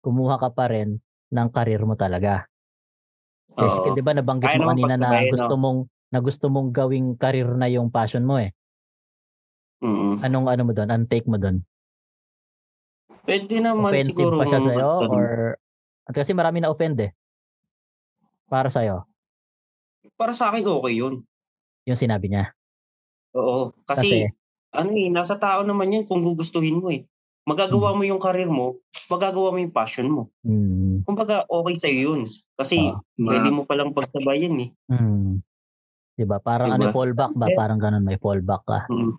[0.00, 0.96] kumuha ka pa rin
[1.28, 2.46] ng career mo talaga
[3.58, 3.94] kasi Oo.
[3.96, 5.60] di ba nabanggit mo kanina na gusto no?
[5.60, 8.54] mong na gusto mong gawing career na yung passion mo eh
[9.78, 10.20] Mm.
[10.20, 11.62] anong ano mo doon anong take mo doon
[13.22, 14.40] Pwede naman offensive siguro.
[14.40, 15.28] pa siya sa'yo mag- or
[16.08, 17.12] at kasi marami na offend eh
[18.46, 19.04] para sa'yo
[20.16, 21.22] Para sa akin, okay yun.
[21.84, 22.50] yung sinabi niya
[23.30, 23.76] Oo.
[23.84, 24.24] Kasi?
[24.24, 24.34] Kasi,
[24.72, 27.04] ano eh, nasa tao naman yan kung gugustuhin mo eh.
[27.44, 30.32] Magagawa mo yung career mo, magagawa mo yung passion mo.
[30.42, 31.04] hmm.
[31.04, 32.20] Kumbaga, okay sa'yo yun.
[32.56, 32.98] Kasi, Ah.
[33.14, 34.70] pwede mo palang pagsabayan eh.
[34.88, 35.44] Hmm.
[36.12, 36.40] Diba?
[36.40, 36.92] Parang ano Diba?
[36.92, 37.46] fallback ba?
[37.46, 37.54] Eh.
[37.54, 38.80] Parang ganun may fallback ka.
[38.90, 39.14] Mm.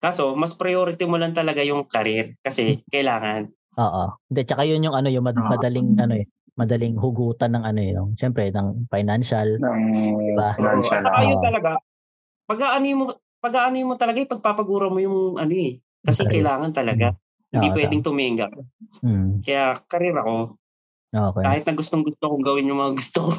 [0.00, 3.52] Kaso, mas priority mo lang talaga yung career kasi kailangan.
[3.76, 4.04] Oo.
[4.26, 5.52] Hindi, tsaka yun yung ano, yung mad- Ah.
[5.52, 9.56] madaling ano eh, madaling hugutan ng ano eh, yung, syempre, ng financial.
[9.56, 9.80] Ng
[10.32, 10.48] Diba?
[10.54, 11.02] financial.
[11.02, 11.70] At saka yun talaga,
[12.44, 13.04] pag-aano mo,
[13.38, 15.78] pag-aano mo talaga, eh, pagpapagura mo yung ano eh.
[16.00, 16.32] Kasi Career.
[16.40, 17.06] kailangan talaga.
[17.12, 17.76] Oo, Hindi tama.
[17.76, 18.46] pwedeng tuminga.
[19.00, 19.38] Hmm.
[19.38, 20.34] Kaya career ako,
[21.10, 21.42] Okay.
[21.42, 23.32] kahit na gustong gusto kong gawin yung mga gusto ko.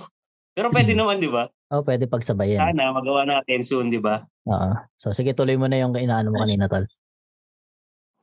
[0.52, 1.48] Pero pwede naman, di ba?
[1.72, 2.60] Oh, pwede pagsabayin.
[2.60, 4.20] Sana magawa natin soon, di ba?
[4.44, 4.72] Oo.
[5.00, 6.84] So, sige, tuloy mo na yung inaano mo kanina, tol.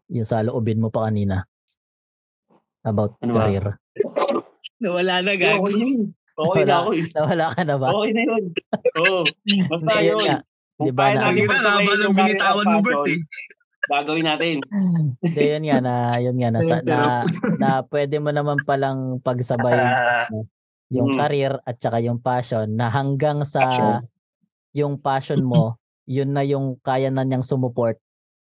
[0.09, 1.49] Yung sa loobin mo pa kanina.
[2.85, 3.49] About Ano ba?
[3.49, 3.67] career.
[4.85, 5.59] Nawala na, Okay gag.
[5.59, 6.03] na yun.
[6.39, 7.05] Okay na ako eh.
[7.11, 7.87] Nawala ka na ba?
[7.91, 8.45] Okay na yun.
[8.95, 9.21] Oo.
[9.67, 10.21] Basta yun yun.
[10.23, 10.39] nga.
[10.79, 13.21] Di ba na- Lagi na, yung ng binitawan mo, Bert eh.
[13.89, 14.57] Gagawin natin.
[15.19, 17.25] Hindi, yun nga na, yun nga na, sa- na,
[17.57, 19.73] na pwede mo naman palang pagsabay
[20.91, 21.19] yung Mm.
[21.19, 23.97] career at saka yung passion na hanggang sa Passion.
[24.73, 25.77] yung passion mo,
[26.09, 27.99] yun na yung kaya na niyang sumuport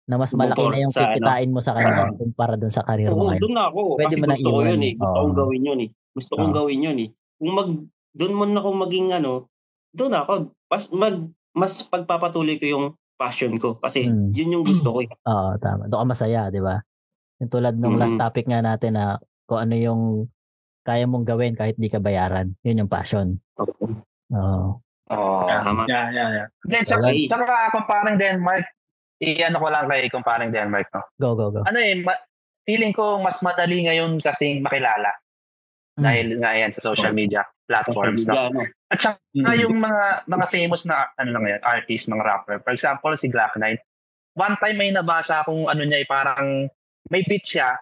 [0.08, 1.02] na mas malaki na yung ano.
[1.04, 3.80] kikitain mo sa kanya kumpara dun sa career mo Oo, doon na ako.
[3.96, 4.92] Pwede kasi mo na gusto ko yun eh.
[4.96, 5.20] Gusto Oo.
[5.20, 5.90] kong gawin yun eh.
[6.14, 6.56] Gusto kong Oo.
[6.56, 7.08] gawin yun eh.
[7.38, 7.70] Kung mag,
[8.16, 9.32] doon mo na ako maging ano,
[9.92, 10.32] doon ako.
[10.68, 11.16] Mas, mag,
[11.52, 12.86] mas pagpapatuloy ko yung
[13.18, 13.76] passion ko.
[13.76, 14.30] Kasi Mm.
[14.32, 15.08] yun yung gusto ko eh.
[15.26, 15.90] Oo, tama.
[15.90, 16.80] Doon ka masaya, di ba?
[17.42, 18.22] Yung tulad ng last Mhm.
[18.22, 20.02] topic nga natin na kung ano yung
[20.88, 22.56] kaya mong gawin kahit di ka bayaran.
[22.64, 23.36] Yun yung passion.
[23.60, 24.80] Oo.
[25.12, 25.40] Oo.
[25.44, 25.84] Tama.
[25.84, 26.46] Yeah, yeah, yeah.
[26.64, 27.28] Then, tsaka, Okay.
[27.28, 27.44] tsaka
[27.76, 28.64] comparing Denmark,
[29.20, 31.04] i-ano ko lang kay comparing Denmark, no?
[31.20, 31.60] Go, go, go.
[31.68, 32.24] Ano eh, ma-
[32.64, 35.12] feeling ko mas madali ngayon kasing makilala
[35.98, 36.04] Mm.
[36.04, 38.24] dahil nga yan sa social media platforms.
[38.24, 38.32] No?
[38.32, 38.60] Bigla, ano.
[38.88, 39.60] At saka Mm.
[39.60, 42.56] yung mga mga famous na ano lang yan, artist, mga rapper.
[42.64, 43.76] For example, si Glock9.
[44.38, 46.70] One time may nabasa akong ano niya, eh, parang
[47.10, 47.74] may beat siya,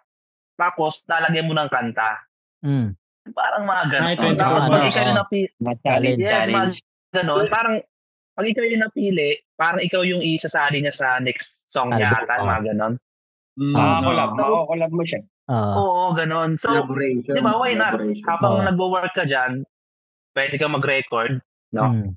[0.57, 2.23] tapos lalagyan mo ng kanta.
[2.63, 2.89] Mm.
[3.29, 4.07] Parang mga ganun.
[4.07, 5.51] Ay, 24 Tapos pag ikaw yung napi-
[5.83, 6.77] Challenge, yes, challenge.
[7.11, 7.45] ganun.
[7.49, 7.75] Parang
[8.33, 12.23] pag ikaw yung napili, parang ikaw yung isasali niya sa next song niya Album.
[12.23, 12.95] ata, mga ganun.
[13.57, 14.31] Mm, Makakolab.
[14.31, 14.45] no.
[14.47, 15.21] Makakolab mo siya.
[15.47, 15.73] Oo.
[15.75, 16.51] Oo, ganun.
[16.57, 17.33] So, Collaboration.
[17.33, 17.97] di ba, why not?
[17.97, 18.27] collaboration.
[18.27, 18.67] habang Oo.
[18.67, 19.53] nagwo-work ka dyan,
[20.33, 21.41] pwede ka mag-record,
[21.73, 21.85] no?
[21.89, 22.11] Mm.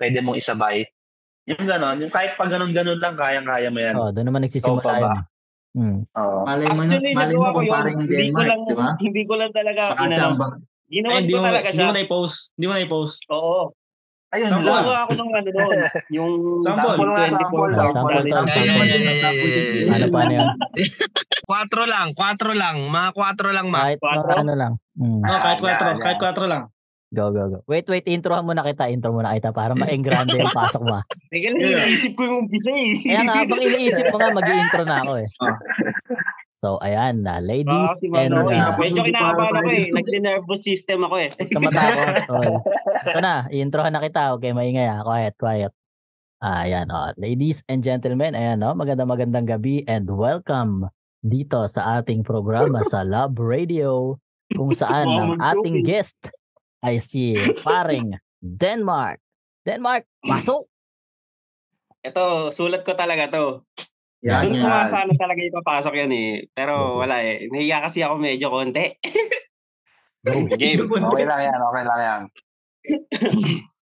[0.00, 0.88] pwede mong isabay.
[1.44, 3.94] Yung gano'n, yung kahit pag ganun-ganun lang, kayang-kaya mo yan.
[3.94, 5.12] Oo, doon naman nagsisimula Ikaw pa ba?
[5.12, 5.20] yun.
[5.70, 6.02] Mm.
[6.10, 6.38] Oo.
[6.42, 7.72] Malay mo, Actually, malay mo nagawa ko kung yun.
[7.72, 8.88] parang Hindi ko lang, di ba?
[8.98, 9.82] hindi ko lang talaga.
[9.94, 10.08] Ay,
[10.90, 11.86] Ginawa hindi ko mo, talaga hindi siya.
[11.86, 12.38] mo na-post.
[12.52, 13.16] Hindi mo na-post.
[13.30, 13.62] Oo.
[14.30, 14.70] Ayun Sample.
[14.70, 14.86] lang.
[14.86, 15.70] Ako ng ano doon.
[16.16, 16.90] Yung Sample.
[16.92, 17.74] Sample nga, 24 sample.
[17.74, 18.62] hours Sample sample.
[18.62, 19.90] yeah.
[19.90, 20.48] Ano pa na yun?
[21.50, 22.76] Quatro lang, quatro lang.
[22.86, 23.80] Mga quatro lang, ma.
[23.84, 24.34] Kahit mga Quatro?
[24.40, 24.72] ano lang.
[24.94, 25.22] Mm.
[25.24, 25.98] Oh, kahit 4, Yeah, yeah.
[25.98, 26.62] kahit 4 lang.
[27.10, 27.58] Go, go, go.
[27.66, 28.06] Wait, wait.
[28.06, 28.86] Introhan muna kita.
[28.86, 31.02] Intro muna kita para ma-engrande yung pasok mo.
[31.02, 31.04] ah.
[31.26, 33.02] Teka lang, iniisip ko yung umpisa eh.
[33.02, 35.28] Kaya nga, habang iniisip mo nga, mag intro na ako eh.
[35.42, 35.58] Ah.
[36.60, 37.40] So, ayan na.
[37.40, 38.60] Ah, Ladies si and Mano, eh.
[38.60, 39.86] uh, Medyo kinakabahan ako eh.
[39.96, 41.30] Nag-nervous system ako eh.
[41.32, 42.14] Kamatakot.
[42.36, 42.60] Oh.
[43.00, 44.36] Ito na, i-introhan na kita.
[44.36, 45.00] Okay, maingay ah.
[45.00, 45.72] Quiet, quiet.
[46.36, 47.16] Ah, ayan, oh.
[47.16, 48.76] Ladies and gentlemen, ayan, oh.
[48.76, 50.84] Magandang magandang gabi and welcome
[51.24, 54.20] dito sa ating programa sa Love Radio
[54.52, 56.16] kung saan ang ating guest
[56.80, 59.20] ay si paring Denmark.
[59.60, 60.64] Denmark, pasok!
[62.00, 63.68] Ito, sulat ko talaga to.
[64.24, 64.88] Yan, Doon ko yan.
[64.88, 66.30] sana talaga ipapasok yan eh.
[66.52, 67.48] Pero wala eh.
[67.48, 68.96] Nahiya kasi ako medyo konti.
[70.24, 70.44] Go.
[70.60, 70.88] Game.
[70.88, 72.22] Okay lang yan, okay lang yan.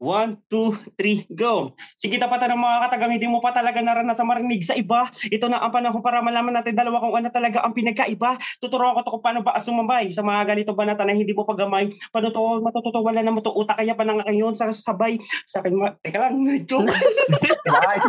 [0.00, 1.76] One, two, three, go!
[1.92, 5.04] Sige tapatan ng mga katagang hindi mo pa talaga naranasan marinig sa iba.
[5.28, 8.40] Ito na ang panahon para malaman natin dalawa kung ano talaga ang pinagkaiba.
[8.64, 11.92] Tuturuan ko to kung paano ba sumabay sa mga ganito banata na hindi mo pagamay.
[12.08, 15.20] Paano to matututo wala na mo to utak kaya pa nang ngayon sa sabay.
[15.44, 16.32] Sa akin, ma- teka lang,
[16.64, 16.88] joke.
[16.88, 16.96] Nice,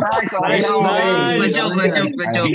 [0.00, 0.32] nice.
[0.32, 0.80] Nice, okay.
[0.80, 1.36] nice.
[1.36, 2.48] Good job, good job, good job.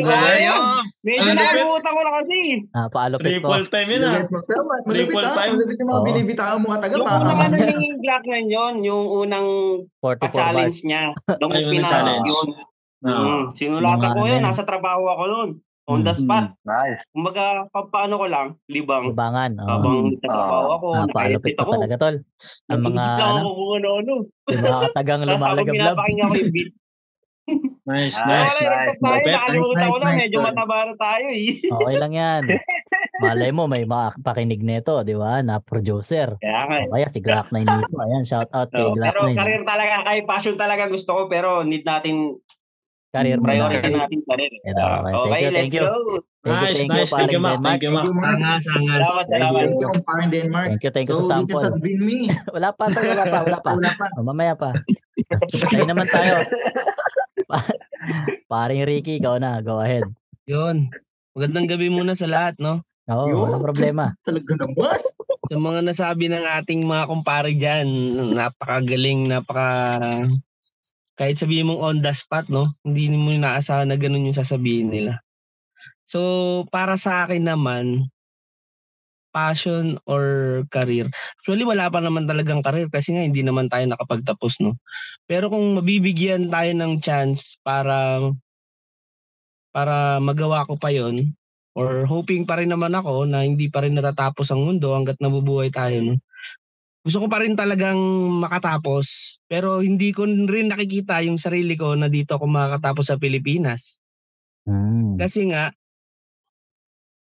[1.06, 2.38] Medyo nakalimutan ko na kasi.
[2.74, 3.54] Ah, paalupit ko.
[3.54, 4.14] Triple time yun ah.
[4.18, 5.36] Malupit Triple ah.
[5.38, 5.54] time.
[5.54, 6.08] Malupit yung mga Oo.
[6.10, 7.16] binibitawan mo kataga Yung pa.
[7.22, 9.48] unang ano ni Black Man yun, yung unang
[10.00, 10.20] 44 bars.
[10.24, 11.04] pa-challenge niya.
[11.40, 12.26] Doon ko pinasok challenge.
[12.26, 12.48] yun.
[12.98, 13.12] Ah.
[13.14, 15.50] Mm, sinulatan ko ano yun, nasa trabaho ako noon.
[15.88, 16.20] On the Mm.
[16.20, 16.46] spot.
[16.66, 17.00] Nice.
[17.10, 19.08] Kumbaga, pa- paano ko lang, libang.
[19.08, 19.56] Lubangan.
[19.56, 19.68] Oh.
[19.70, 21.72] Habang nagtatrabaho ako, Ah, pa ako.
[21.74, 22.16] talaga, tol.
[22.68, 24.14] Ang mga, ano, ako kung ano-ano.
[24.46, 25.76] yung mga katagang Tapos lumalagablab.
[25.78, 26.72] pinapakinggan ko yung beat.
[27.88, 29.00] Nice, Ah, Nice, nice.
[29.00, 30.48] nakalimutan ko na, medyo nice.
[30.52, 31.48] mataba na tayo eh.
[31.56, 32.42] Okay lang yan.
[33.18, 35.42] Malay mo, may makapakinig nito, di ba?
[35.42, 36.38] Na producer.
[36.38, 36.78] Kaya nga.
[36.86, 37.94] O kaya si Glock 9 dito.
[37.98, 39.34] Ayan, shout out kay So, Glock pero 9.
[39.36, 42.38] career talaga, kay passion talaga gusto ko, pero need natin,
[43.08, 44.04] Career mo priority na.
[44.04, 44.52] natin career.
[44.52, 44.68] Okay.
[44.68, 45.84] okay, Thank you, let's thank you.
[45.84, 45.96] go.
[46.38, 47.10] Thank you, Nice, thank you, nice.
[47.10, 47.32] Thank you.
[47.34, 47.58] Denmark.
[47.60, 48.06] Thank you, Mac.
[48.06, 49.00] Sangas, sangas.
[49.02, 49.62] Salamat, salamat.
[49.64, 50.68] Thank you, parang Denmark.
[50.70, 51.64] Thank you, thank you So, sa this sample.
[51.66, 52.18] has been me.
[52.54, 53.72] Wala pa, tol, wala pa, wala pa.
[53.74, 54.06] Wala pa.
[54.14, 54.70] O, mamaya pa.
[55.66, 56.46] Tayo naman tayo.
[57.50, 57.74] Pa-
[58.46, 59.60] Paring Ricky, ikaw na.
[59.60, 60.04] Go ahead.
[60.46, 60.92] Yun.
[61.38, 62.82] Magandang gabi muna sa lahat, no?
[63.14, 63.38] Oo, Yun.
[63.46, 64.10] walang problema.
[64.26, 64.98] Talaga naman.
[65.46, 67.86] Sa mga nasabi ng ating mga kumpare dyan,
[68.34, 69.70] napakagaling, napaka...
[71.14, 72.66] Kahit sabihin mong on the spot, no?
[72.82, 75.22] Hindi mo inaasahan na ganun yung sasabihin nila.
[76.10, 78.10] So, para sa akin naman,
[79.30, 81.06] passion or career.
[81.38, 84.82] Actually, wala pa naman talagang career kasi nga hindi naman tayo nakapagtapos, no?
[85.30, 88.26] Pero kung mabibigyan tayo ng chance para
[89.78, 91.38] para magawa ko pa yon
[91.78, 95.70] or hoping pa rin naman ako na hindi pa rin natatapos ang mundo hanggat nabubuhay
[95.70, 96.02] tayo.
[96.02, 96.18] No?
[97.06, 98.02] Gusto ko pa rin talagang
[98.42, 104.02] makatapos pero hindi ko rin nakikita yung sarili ko na dito ako makakatapos sa Pilipinas.
[104.66, 105.22] Hmm.
[105.22, 105.70] Kasi nga,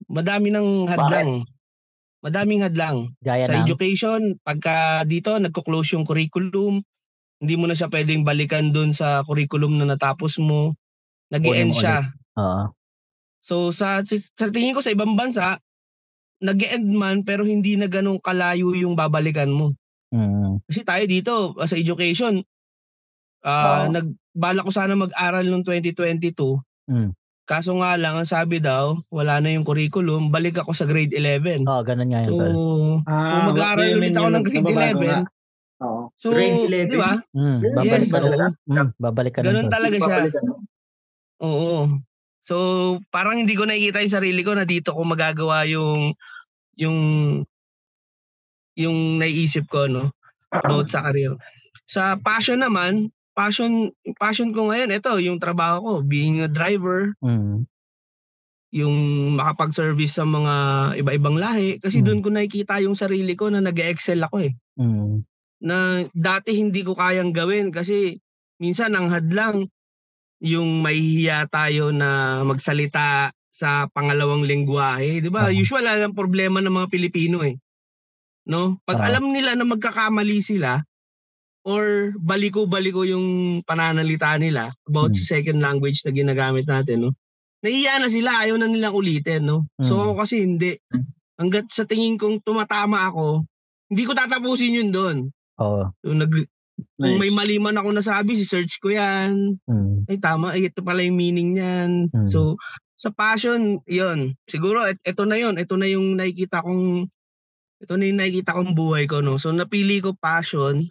[0.07, 1.43] madami ng hadlang.
[2.23, 3.11] Madaming hadlang.
[3.19, 3.67] Gaya Sa ng...
[3.67, 6.87] education, pagka dito nagko-close yung curriculum,
[7.43, 10.79] hindi mo na siya pwedeng balikan doon sa curriculum na natapos mo.
[11.35, 12.07] nag end siya.
[12.37, 12.63] Oo.
[13.47, 15.61] So sa sa tingin ko sa ibang bansa,
[16.43, 19.73] nag end man pero hindi na ganun kalayo yung babalikan mo.
[20.13, 20.63] Mm.
[20.69, 22.43] Kasi tayo dito uh, sa education,
[23.47, 23.95] ah Oo.
[23.95, 26.33] nagbala ko sana mag-aral noong 2022.
[26.91, 27.11] Mm.
[27.47, 31.63] Kaso nga lang, ang sabi daw, wala na yung curriculum, balik ako sa grade 11.
[31.63, 32.35] Oh, ganun nga yun.
[32.35, 32.43] So.
[33.07, 35.21] Ah, kung mag-aaral ulit ako ng grade nababago 11, nga.
[35.77, 36.01] Oo.
[36.19, 36.91] so, Grade 11?
[36.91, 37.13] di ba?
[37.37, 38.47] Mm, Yes, babalik ka talaga.
[38.67, 40.19] mm, babalik ka Ganun talaga siya.
[41.39, 41.79] Oo.
[42.47, 42.57] So,
[43.11, 46.15] parang hindi ko nakikita yung sarili ko na dito ko magagawa yung
[46.79, 46.99] yung
[48.79, 50.15] yung naiisip ko no
[50.55, 51.35] about sa career.
[51.91, 53.91] Sa passion naman, passion
[54.23, 57.67] passion ko ngayon ito yung trabaho ko, being a driver, Mm.
[58.71, 58.97] yung
[59.39, 60.55] makapag-service sa mga
[61.01, 62.07] iba-ibang lahi kasi Mm.
[62.07, 64.53] doon ko nakikita yung sarili ko na nag-excel ako eh.
[64.79, 65.25] Mm.
[65.67, 68.21] Na dati hindi ko kayang gawin kasi
[68.63, 69.67] minsan ang hadlang
[70.43, 75.49] yung mahihiya tayo na magsalita sa pangalawang lengguwahe, 'di ba?
[75.49, 75.57] Oo.
[75.57, 77.57] Usual lang problema ng mga Pilipino eh.
[78.47, 78.79] No?
[78.85, 79.07] Pag Oo.
[79.09, 80.81] alam nila na magkakamali sila
[81.67, 85.19] or baliko-baliko yung pananalita nila about Mm.
[85.19, 87.13] sa second language na ginagamit natin, no?
[87.65, 89.67] Nahiya na sila, ayaw na nilang ulitin, no?
[89.83, 90.03] So Mm.
[90.07, 90.73] ako kasi hindi.
[91.41, 93.45] Hanggat sa tingin kong tumatama ako,
[93.93, 95.17] hindi ko tatapusin yun doon.
[95.61, 95.91] Oo.
[96.05, 96.33] So, nag,
[96.97, 97.37] kung may Nice.
[97.37, 99.57] mali man ako nasabi, si search ko yan.
[99.69, 100.05] Mm.
[100.09, 101.91] Ay tama, ay ito pala yung meaning niyan.
[102.13, 102.29] Mm.
[102.29, 102.57] So
[102.97, 104.33] sa passion, 'yon.
[104.49, 107.09] Siguro et, ito na 'yon, ito na yung nakikita kong
[107.81, 109.37] ito na yung nakikita kong buhay ko no.
[109.37, 110.89] So napili ko passion.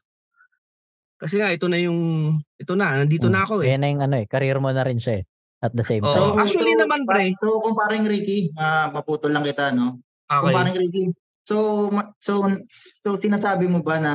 [1.21, 3.34] Kasi nga ito na yung ito na, nandito Mm.
[3.34, 3.71] na ako eh.
[3.71, 5.26] Yan na yung ano eh, career mo na rin siya eh.
[5.63, 6.13] At the same time.
[6.13, 7.34] So, actually naman, pre.
[7.39, 9.98] So, kung paring Ricky, ah, maputol lang kita, no?
[10.28, 10.56] Kung Okay.
[10.62, 11.04] paring Ricky,
[11.48, 11.88] so,
[12.21, 14.13] so, so, sinasabi mo ba na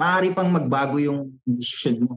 [0.00, 2.16] maaari pang magbago yung decision mo?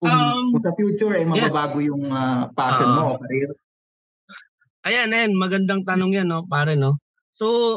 [0.00, 2.96] Kung, Um, kung sa future, eh, mababago yung ah, passion Ah.
[2.96, 3.52] mo o career.
[4.80, 6.96] Ayan, ayan, magandang tanong 'yan no, pare no.
[7.36, 7.76] So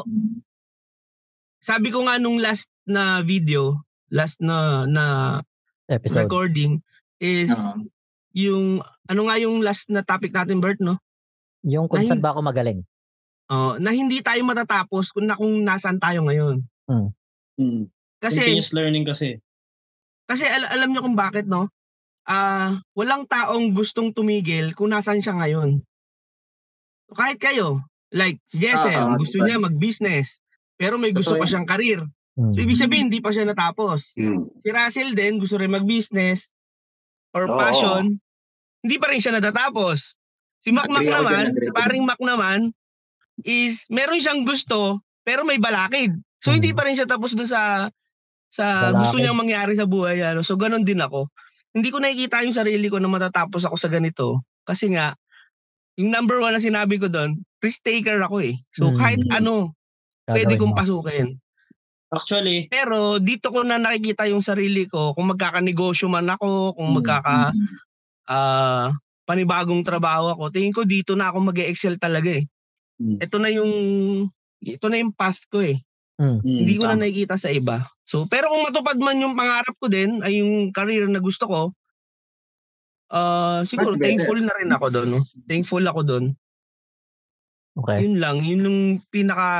[1.60, 5.04] sabi ko nga nung last na video, last na na
[5.84, 6.24] Episode.
[6.24, 6.80] recording
[7.20, 7.76] is Ah.
[8.32, 10.96] yung ano nga yung last na topic natin Bert no?
[11.60, 12.08] Yung kung Ay.
[12.08, 12.80] saan ba ako magaling.
[13.46, 16.64] Oh, na hindi tayo matatapos kung na kung nasaan tayo ngayon.
[16.88, 17.84] Mm.
[18.24, 19.28] Kasi Continuous learning kasi.
[20.24, 21.68] kasi al- alam niyo kung bakit no?
[22.24, 25.84] Ah, walang taong gustong tumigil kung nasaan siya ngayon.
[27.12, 29.46] Kahit kayo, like si Jessel, ah, gusto diba?
[29.46, 30.40] niya mag-business,
[30.74, 31.50] pero may gusto pa yan.
[31.52, 32.00] siyang career.
[32.34, 32.50] Mm.
[32.50, 34.16] So ibig sabihin hindi pa siya natapos.
[34.58, 36.50] Si Russell din gusto rin mag-business
[37.30, 37.54] or Oo.
[37.54, 38.16] passion,
[38.80, 40.16] hindi pa rin siya natatapos.
[40.58, 42.72] Si Mac Mac naman, si paring Mac naman
[43.44, 46.10] is meron siyang gusto pero may balakid.
[46.40, 46.76] So hindi Mm.
[46.76, 47.86] pa rin siya tapos dun sa
[48.54, 48.98] sa Balakid.
[49.02, 50.46] gusto niyang mangyari sa buhay ano.
[50.46, 51.26] So ganun din ako.
[51.74, 55.18] Hindi ko nakikita yung sarili ko na matatapos ako sa ganito kasi nga
[55.98, 58.54] yung number one na sinabi ko doon, risk taker ako eh.
[58.74, 58.98] So Mm.
[58.98, 59.74] kahit ano,
[60.30, 60.78] pwede Gagawin kong mo.
[60.78, 61.28] pasukin.
[62.14, 66.96] Actually, Pero dito ko na nakikita yung sarili ko kung magkakanegosyo man ako, kung Mm,
[67.02, 67.38] magkaka
[68.30, 68.88] ah,
[69.26, 72.44] panibagong trabaho ako, tingin ko dito na ako mag-excel talaga eh.
[73.02, 73.18] Mm.
[73.18, 73.72] Ito na yung
[74.64, 75.82] ito na yung path ko eh.
[76.20, 76.40] Mm.
[76.44, 77.82] Hindi ko na nakikita sa iba.
[78.04, 81.60] So, pero kung matupad man yung pangarap ko din, ay yung career na gusto ko,
[83.14, 85.08] ah siguro thankful na rin ako doon.
[85.08, 85.20] No?
[85.48, 86.24] Thankful ako doon.
[87.74, 88.06] Okay.
[88.06, 89.50] Yun lang, yun yung pinaka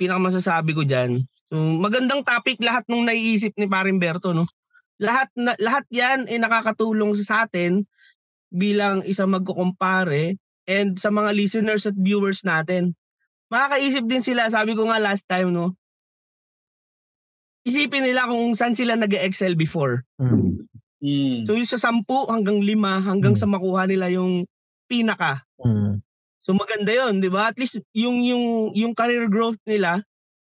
[0.00, 1.24] pinaka masasabi ko diyan.
[1.50, 4.48] So, magandang topic lahat nung naiisip ni Paring Berto, no.
[5.00, 7.88] Lahat na, lahat 'yan ay nakakatulong sa atin
[8.52, 10.36] bilang isang magkukumpare
[10.68, 12.92] and sa mga listeners at viewers natin.
[13.48, 15.79] Makakaisip din sila, sabi ko nga last time, no.
[17.66, 20.00] Isipin nila kung saan sila nag-excel before.
[20.16, 20.64] Mm.
[21.04, 21.44] Mm.
[21.44, 23.40] So yung sa 10 hanggang 5 hanggang Hmm.
[23.40, 24.44] sa makuha nila yung
[24.88, 25.44] pinaka.
[25.60, 26.00] Mm.
[26.40, 27.52] So maganda 'yon, 'di ba?
[27.52, 30.00] At least yung yung yung career growth nila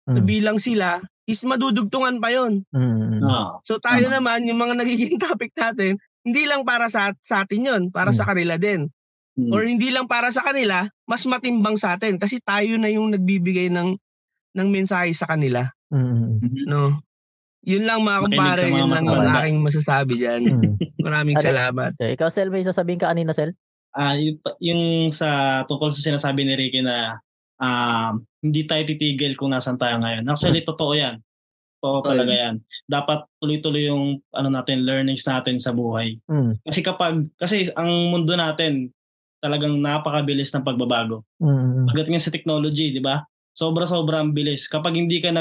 [0.09, 0.25] Mm.
[0.25, 0.99] bilang sila
[1.29, 2.65] is madudugtungan pa 'yon.
[2.73, 3.21] Mm.
[3.23, 4.19] Ah, So tayo Tama.
[4.21, 8.17] naman yung mga nagiging topic natin, hindi lang para sa sa atin 'yon, para Mm.
[8.17, 8.89] sa kanila din.
[9.37, 9.49] mm.
[9.53, 13.69] Or hindi lang para sa kanila, mas matimbang sa atin kasi tayo na yung nagbibigay
[13.73, 13.97] ng
[14.57, 16.41] ng mensahe sa kanila, Mm.
[16.65, 16.97] no?
[17.63, 19.39] Yun lang mga kumpare, sa mga yun lang yung matanda.
[19.39, 20.41] aking masasabi diyan.
[20.43, 20.73] Mm.
[21.05, 21.91] Maraming salamat.
[21.95, 23.55] So, ikaw, Sel, may sasabihin ka kanina, Sel?
[23.93, 27.21] Ah, yung, yung sa tungkol sa sinasabi ni Ricky na
[27.61, 30.27] um, hindi tayo titigil kung nasan tayo ngayon.
[30.27, 31.23] Actually, totoo yan.
[31.79, 32.55] Totoo Totoo talaga yan.
[32.87, 36.19] Dapat tuloy-tuloy yung ano natin, learnings natin sa buhay.
[36.27, 36.59] Mm.
[36.67, 38.91] Kasi kapag, kasi ang mundo natin,
[39.43, 41.27] talagang napakabilis ng pagbabago.
[41.43, 41.91] Mm.
[41.91, 43.23] Pagdating sa technology, di ba?
[43.51, 44.71] Sobra-sobra ang bilis.
[44.71, 45.35] Kapag hindi ka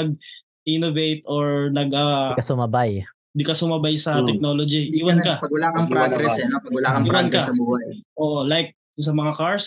[0.63, 2.91] nag-innovate or nag, Hindi ka sumabay.
[3.33, 4.27] di ka sumabay sa Hmm.
[4.29, 5.33] technology, Hindi iwan na- ka.
[5.41, 6.57] Pag wala kang progress, eh, no?
[6.61, 7.49] pag wala kang progress ka.
[7.49, 7.85] sa buhay.
[8.15, 9.65] Oo, like sa mga cars.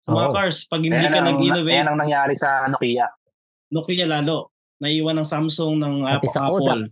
[0.00, 0.32] Sa mga Oo.
[0.32, 3.06] cars, pag hindi Ayan ka ang, nag-innovate, ayan ang nangyari sa Nokia.
[3.72, 4.52] Nokia lalo.
[4.80, 6.30] Naiwan ng Samsung, ng Pati Apple.
[6.30, 6.64] sa Kodak.
[6.72, 6.84] Apple.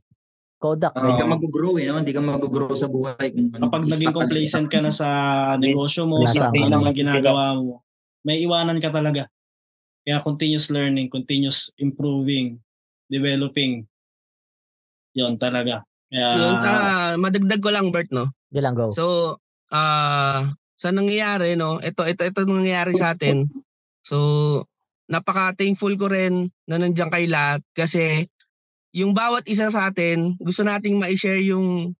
[0.58, 0.92] Kodak.
[0.92, 1.96] Hindi ka mag-grow eh, no?
[2.02, 3.28] Hindi ka mag-grow sa buhay.
[3.54, 5.08] Kapag naging complacent ka na sa
[5.56, 7.80] negosyo mo, sa saan lang ginagawa mo,
[8.26, 9.30] may iwanan ka talaga.
[10.02, 12.58] Kaya continuous learning, continuous improving,
[13.08, 13.88] developing.
[15.16, 15.82] Yon talaga.
[16.08, 18.32] Kaya, Yun, ah, madagdag ko lang, Bert, no?
[18.48, 18.96] Di lang go.
[18.96, 19.36] So,
[19.68, 21.82] ah sa nangyayari, no?
[21.82, 23.50] Ito, ito, ito nangyayari sa atin.
[24.06, 24.16] So,
[25.10, 28.30] napaka-thankful ko rin na nandiyan kay lahat kasi
[28.94, 31.92] yung bawat isa sa atin, gusto nating ma-share yung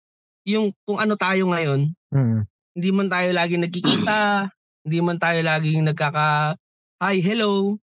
[0.47, 1.93] yung kung ano tayo ngayon.
[2.15, 2.49] Mm.
[2.79, 4.49] Hindi man tayo laging nagkikita,
[4.87, 6.57] hindi man tayo laging nagkaka
[6.99, 7.77] hi, hello.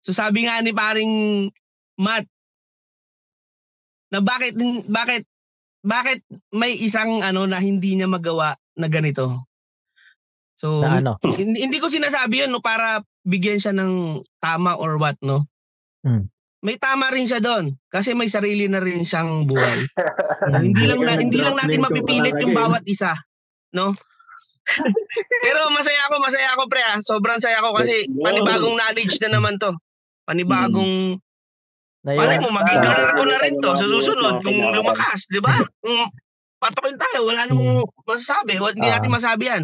[0.00, 1.48] So sabi nga ni paring
[2.00, 2.26] Matt
[4.10, 4.58] na bakit
[4.90, 5.24] bakit
[5.80, 6.20] bakit
[6.52, 9.48] may isang ano na hindi niya magawa na ganito.
[10.60, 11.16] So Na ano?
[11.24, 15.48] hindi, hindi ko sinasabi yun no para bigyan siya ng tama or what no.
[16.04, 16.28] Hmm.
[16.60, 19.80] May tama rin siya doon kasi may sarili na rin siyang buhay.
[20.40, 23.12] No, hindi lang na, hindi lang natin mapipilit yung bawat isa,
[23.76, 23.92] no?
[25.44, 26.96] Pero masaya ako, masaya ako pre ah.
[27.04, 29.76] Sobrang saya ako kasi panibagong knowledge na naman to.
[30.24, 31.20] Panibagong
[32.00, 35.20] Na Malay yung, mo, maging ah, career ko na rin to sa susunod kung lumakas,
[35.28, 35.52] di ba?
[35.78, 36.08] Kung
[36.56, 38.56] patukin tayo, wala namang masasabi.
[38.56, 38.94] Wal- Hindi Ah.
[38.96, 39.62] natin masabi yan,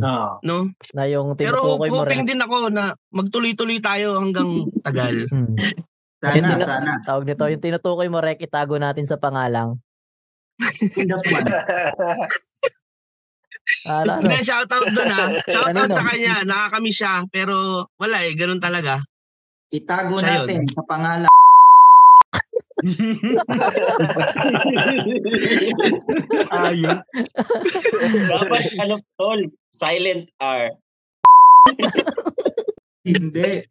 [0.00, 0.70] ah, no?
[0.92, 2.28] na yung Pero tinutukoy mo hoping rin.
[2.28, 5.26] din ako na magtuloy-tuloy tayo hanggang tagal.
[5.26, 5.54] Mm.
[6.22, 6.92] Sana, na- sana.
[7.02, 9.82] Tawag nito, yung tinutukoy mo, Rek, itago natin sa pangalang.
[11.00, 11.50] Just one.
[13.84, 14.18] Ala?
[14.18, 15.22] Hindi, shoutout doon ha.
[15.44, 15.94] Shoutout Kanino?
[15.94, 17.26] sa kanya, nakakamiss siya.
[17.26, 17.54] Pero
[17.96, 19.02] wala eh, ganun talaga.
[19.68, 20.46] Itago Siya yun.
[20.46, 21.31] natin sa pangalan.
[26.58, 26.98] Ayun.
[28.26, 30.74] Dapat ano tol, silent R.
[33.02, 33.66] Hindi.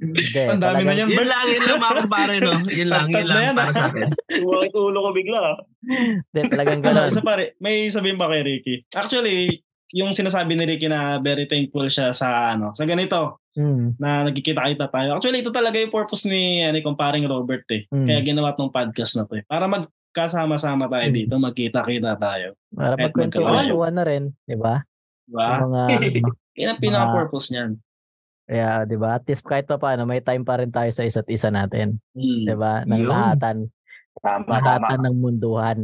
[0.00, 0.40] Hindi.
[0.44, 2.52] Ang dami na yan, Yun lang, yun lang mga kumpare, no?
[2.78, 3.72] Yun lang, yun lang yan, para ah.
[3.72, 4.08] sa akin.
[4.28, 5.56] Sumakit ulo ko bigla.
[5.86, 7.12] Hindi, talagang Ano, ganun.
[7.14, 8.84] isa pare, may sabihin ba kay Ricky?
[8.92, 13.94] Actually, yung sinasabi ni Ricky na very thankful siya sa ano, sa ganito Mm.
[13.96, 15.14] na nagkikita-kita tayo.
[15.14, 17.86] Actually, ito talaga yung purpose ni ano, kumparing Robert eh.
[17.88, 18.02] Mm.
[18.04, 19.46] Kaya ginawa tong podcast na to eh.
[19.46, 21.14] Para magkasama-sama tayo Mm.
[21.14, 22.58] dito, magkita-kita tayo.
[22.68, 23.78] Para magkalayo.
[23.88, 24.82] na rin, di ba?
[25.24, 25.46] Diba?
[25.56, 25.82] Yung mga,
[26.70, 27.70] ang pinaka-purpose niyan.
[28.44, 29.16] kaya, di ba?
[29.16, 31.96] At least kahit pa paano, may time pa rin tayo sa isa't isa natin.
[32.12, 32.44] Mm.
[32.44, 32.82] Di ba?
[32.82, 33.08] Ng Yun.
[33.08, 33.56] lahatan.
[34.20, 34.60] Tama, tama.
[34.60, 35.78] Lahatan ng munduhan.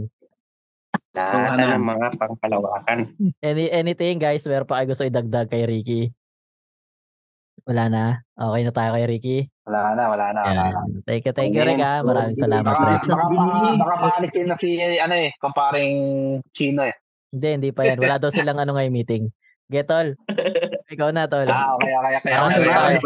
[1.10, 1.66] Lahat Ano?
[1.72, 2.98] ng mga pangkalawakan.
[3.42, 6.10] Any, anything guys, meron pa kayo gusto idagdag kay Ricky?
[7.68, 8.04] Wala na?
[8.34, 9.38] Okay na tayo kay Ricky?
[9.68, 10.80] Wala na, wala na, wala na.
[11.04, 11.80] Thank you, thank you, Rick.
[11.80, 15.96] Maraming salamat, Baka, baka, baka, baka paalisin na si, ano eh, kumparing
[16.56, 16.96] Chino eh.
[17.30, 17.98] Hindi, hindi pa yan.
[18.00, 19.24] Wala daw silang ano ngayon meeting.
[19.70, 20.18] Getol.
[20.90, 21.46] Ikaw na, Tol.
[21.46, 22.32] Ah, okay, okay, okay.
[22.34, 22.42] Para.
[22.50, 22.58] Ano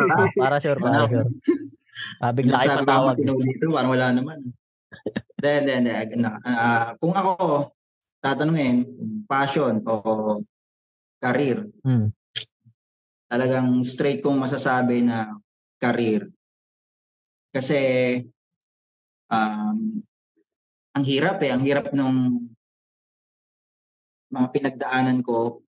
[0.09, 0.25] ba?
[0.33, 1.29] Para sure, para sure.
[2.25, 3.17] Ah, bigla kayo patawag.
[3.21, 4.39] dito, parang wala naman.
[5.37, 7.69] Then, then, then, ah, kung ako,
[8.25, 8.89] tatanungin,
[9.29, 10.41] passion o
[11.21, 12.09] career, Hmm.
[13.35, 15.35] Talagang straight kong masasabi na
[15.83, 16.31] career.
[17.51, 17.79] Kasi,
[19.27, 19.99] um,
[20.95, 22.47] ang hirap eh, ang hirap nung
[24.31, 25.63] mga pinagdaanan ko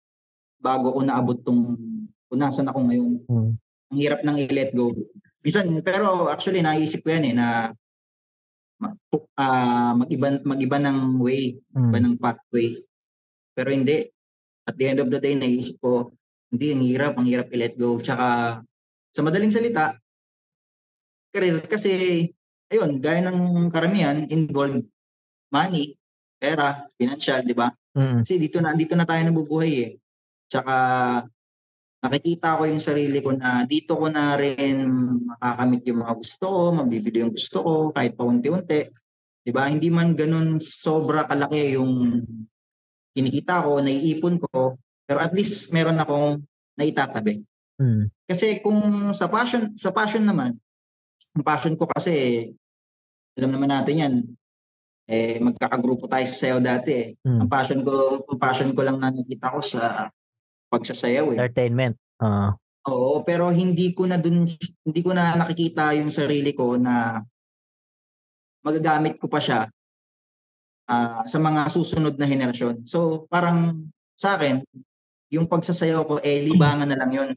[0.60, 1.80] bago ko naabot tong
[2.28, 3.14] kung nasan ako ngayon.
[3.28, 3.52] Hmm.
[3.92, 4.92] Ang hirap nang i-let go.
[5.44, 7.72] Minsan, pero actually naisip ko yan eh na
[9.40, 11.92] ah, mag-iba, mag-iba ng way, Hmm.
[11.92, 12.84] iba ng pathway.
[13.56, 14.12] Pero hindi.
[14.64, 16.12] At the end of the day, naisip ko,
[16.54, 17.98] hindi, ang hirap, ang hirap i-let go.
[17.98, 18.62] Tsaka,
[19.10, 19.98] sa madaling salita,
[21.34, 22.30] career, kasi,
[22.70, 24.86] ayun, gaya ng karamihan, involved
[25.50, 25.98] money,
[26.38, 27.74] pera, financial, di ba?
[27.94, 28.26] Mm.
[28.26, 29.92] Kasi dito na dito na tayo nabubuhay eh.
[30.50, 30.76] Tsaka
[32.04, 34.84] nakikita ko yung sarili ko na dito ko na rin
[35.24, 38.82] makakamit yung mga gusto ko, mabibili yung gusto ko kahit pa unti-unti.
[39.46, 39.70] 'Di ba?
[39.72, 42.20] Hindi man ganun sobra kalaki yung
[43.14, 46.42] kinikita ko, naiipon ko, pero at least meron akong
[46.80, 47.44] naitatabi.
[47.78, 48.10] Mm.
[48.26, 50.56] Kasi kung sa passion, sa passion naman,
[51.34, 52.48] ang passion ko kasi
[53.38, 54.16] alam naman natin 'yan.
[55.04, 57.08] Eh magkakagrupo tayo sa sayaw dati eh.
[57.28, 57.40] Mm.
[57.44, 60.08] Ang passion ko, ang passion ko lang na nakita ko sa
[60.72, 61.38] pagsasayaw eh.
[61.38, 61.96] Entertainment.
[62.24, 62.56] Ah.
[62.88, 64.44] Oo, pero hindi ko na dun
[64.84, 67.24] hindi ko na nakikita yung sarili ko na
[68.64, 69.68] magagamit ko pa siya
[70.88, 72.88] ah, sa mga susunod na henerasyon.
[72.88, 74.64] So, parang sa akin,
[75.34, 77.30] yung pagsasayaw ko eh libangan na lang 'yon.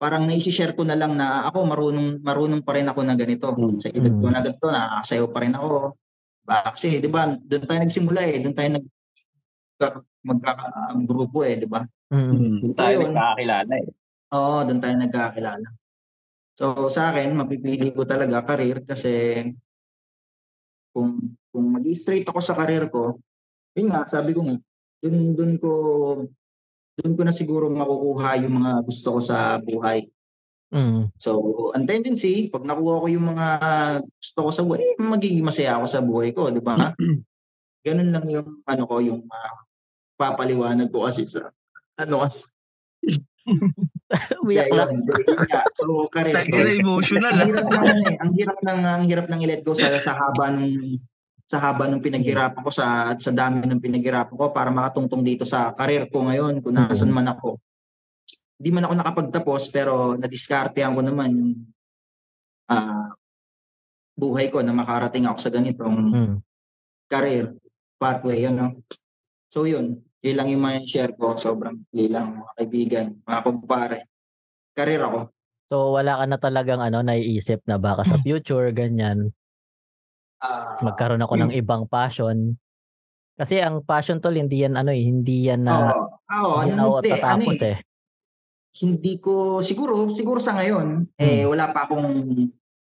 [0.00, 3.52] Parang na-share ko na lang na ako marunong marunong pa rin ako na ganito.
[3.52, 3.76] Mm.
[3.82, 4.34] Sa edad ko Mm.
[4.34, 5.68] na ganito, nakakasayaw pa rin ako.
[6.48, 8.86] Ba, kasi 'di ba, doon tayo nagsimula eh, doon tayo nag
[10.24, 11.82] magkaka-grupo eh, 'di ba?
[12.10, 12.64] Mm.
[12.64, 13.88] Doon tayo nagkakakilala eh.
[14.32, 15.68] Oo, doon tayo nagkakilala.
[16.58, 19.44] So sa akin, mapipili ko talaga career kasi
[20.94, 23.18] kung kung mag-straight ako sa career ko,
[23.76, 24.56] yun nga, sabi ko nga,
[25.02, 25.70] dun, dun ko
[26.98, 30.10] dun ko na siguro makukuha yung mga gusto ko sa buhay.
[30.74, 31.14] Mm.
[31.16, 31.38] So,
[31.72, 33.46] ang tendency, pag nakuha ko yung mga
[34.02, 36.74] gusto ko sa buhay, eh, magiging masaya ako sa buhay ko, di ba?
[37.86, 39.54] Ganun lang yung ano ko, yung uh,
[40.18, 41.48] papaliwanag ko kasi sa
[41.96, 42.50] ano kasi.
[44.42, 44.90] Umiyak Yeah, lang.
[45.46, 45.62] nga.
[45.78, 46.18] So, ko.
[46.18, 49.94] na emotional ang hirap ng eh, ang hirap ng ang hirap ng i-let go sa
[50.02, 50.98] sa haba ng
[51.48, 55.72] sa haba ng pinaghirapan ko sa sa dami ng pinaghirapan ko para makatungtong dito sa
[55.72, 57.56] career ko ngayon kung nasan man ako.
[58.60, 61.52] Hindi man ako nakapagtapos pero nadiskartehan ko naman yung
[62.68, 63.16] ah,
[64.12, 66.36] buhay ko na makarating ako sa ganitong Mm.
[67.08, 67.56] career
[67.96, 68.68] pathway yun no.
[69.48, 73.98] So yun, yun lang yung mga share ko sobrang lang mga kaibigan, mga kumpare.
[74.76, 75.32] Career ako.
[75.72, 79.32] So wala ka na talagang ano naiisip na baka sa future ganyan
[80.38, 82.54] Ah, magkaroon ako ng ibang passion.
[83.38, 85.94] Kasi ang passion tol hindi yan ano eh, hindi yan na.
[85.94, 87.76] Oo, hindi ano, hindi, ano tatapos eh, eh.
[88.78, 92.06] Hindi ko, siguro, siguro sa ngayon, eh, wala pa akong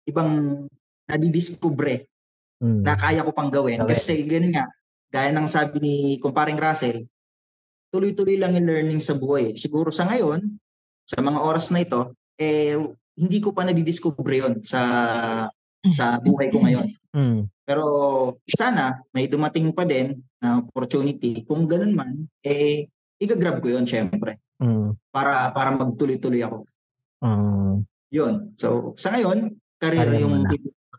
[0.06, 0.66] ibang
[1.10, 2.06] nadidiscover
[2.60, 2.84] Mm.
[2.84, 3.80] na kaya ko pang gawin.
[3.88, 3.95] Okay.
[3.95, 4.68] Kasi ganun nga,
[5.08, 7.08] gaya ng sabi ni kumparing Russell,
[7.88, 9.56] tuloy-tuloy lang yung learning sa buhay.
[9.56, 10.43] Siguro sa ngayon,
[11.08, 12.76] sa mga oras na ito, eh,
[13.16, 14.82] hindi ko pa nadidiscover yun sa
[15.88, 16.99] sa buhay ko ngayon.
[17.16, 17.49] Mm.
[17.66, 17.86] Pero
[18.45, 21.41] sana may dumating pa din na opportunity.
[21.45, 22.86] Kung ganun man, eh,
[23.20, 24.95] igagrab ko yun syempre Mm.
[25.10, 26.68] para para magtuloy-tuloy ako.
[27.24, 27.88] Mm.
[28.12, 28.34] Yun.
[28.60, 30.43] So, sa ngayon, career Career yung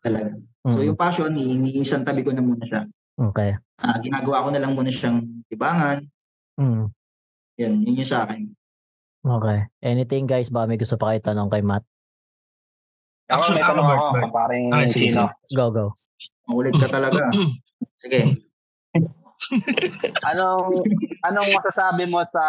[0.01, 0.33] talaga.
[0.73, 0.87] So, Mm.
[0.93, 2.83] yung passion, iniisang tabi ko na muna siya.
[3.21, 3.53] Okay.
[3.81, 6.05] Ah, ginagawa ko na lang muna siyang tibangan.
[6.57, 6.89] Mm.
[7.61, 8.49] Yan, yun yung sa akin.
[9.21, 9.69] Okay.
[9.85, 11.85] Anything guys, ba may gusto pa kayo tanong kay Matt?
[13.31, 14.23] Ako, may tanong ako, Bert.
[14.27, 15.31] kumparing Ah, sige, Chino.
[15.55, 15.87] Go, go.
[16.51, 17.31] Makulit ka talaga.
[18.03, 18.43] Sige.
[20.27, 20.85] Anong,
[21.25, 22.45] anong masasabi mo sa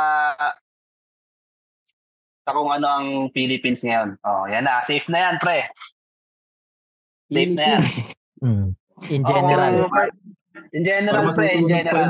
[2.41, 4.17] sa kung ano ang Philippines ngayon?
[4.25, 4.81] Oh, yan na.
[4.83, 5.69] Safe na yan, pre.
[7.29, 7.81] Safe na yan.
[8.41, 8.67] Mm.
[9.13, 9.73] In general.
[9.85, 9.91] Oh,
[10.83, 11.55] general, pre.
[11.55, 12.07] In general.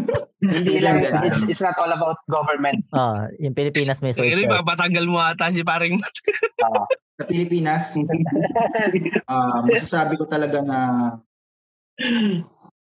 [0.40, 2.82] Hindi lang, it's, it's not all about government.
[2.90, 4.58] Ah, yung Pilipinas may So, safe yun, search.
[4.62, 5.98] papatanggal mo ata si paring
[6.60, 6.84] Oh.
[7.16, 7.94] Sa Pilipinas,
[9.32, 10.78] ah, masasabi ko talaga na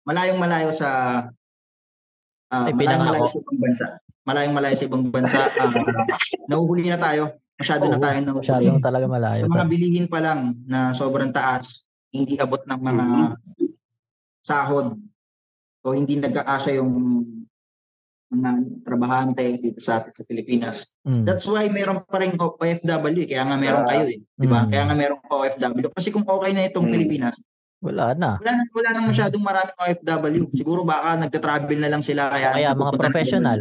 [0.06, 0.90] malayong malayo sa
[2.50, 3.86] ah, Ay, malayong malayo sa ibang bansa.
[4.22, 5.40] Malayong malayo sa ibang bansa.
[5.50, 5.70] Ah,
[6.46, 7.24] nahuhuli na tayo.
[7.58, 8.46] Masyado na Oo, tayo nahuhuli.
[8.46, 9.42] Masyadong talaga malayo.
[9.46, 13.06] Yung mga bilihin pa lang na sobrang taas, hindi abot ng mga
[14.42, 14.98] sahod.
[15.82, 16.92] O hindi nagkakasya yung
[18.32, 18.50] mga
[18.88, 20.96] trabahante dito sa atin sa Pilipinas.
[21.04, 21.28] Mm.
[21.28, 23.28] That's why meron pa rin OFW, eh.
[23.28, 24.24] kaya nga meron kayo eh.
[24.24, 24.64] Di ba?
[24.64, 24.70] Mm.
[24.72, 25.90] Kaya nga meron pa OFW.
[25.92, 26.94] Kasi kung okay na itong Mm.
[26.96, 27.44] Pilipinas,
[27.82, 28.38] Wala na.
[28.38, 30.44] wala na, wala nang masyadong maraming OFW.
[30.54, 33.58] Siguro baka nagta-travel na lang sila kaya Kaya mga professional.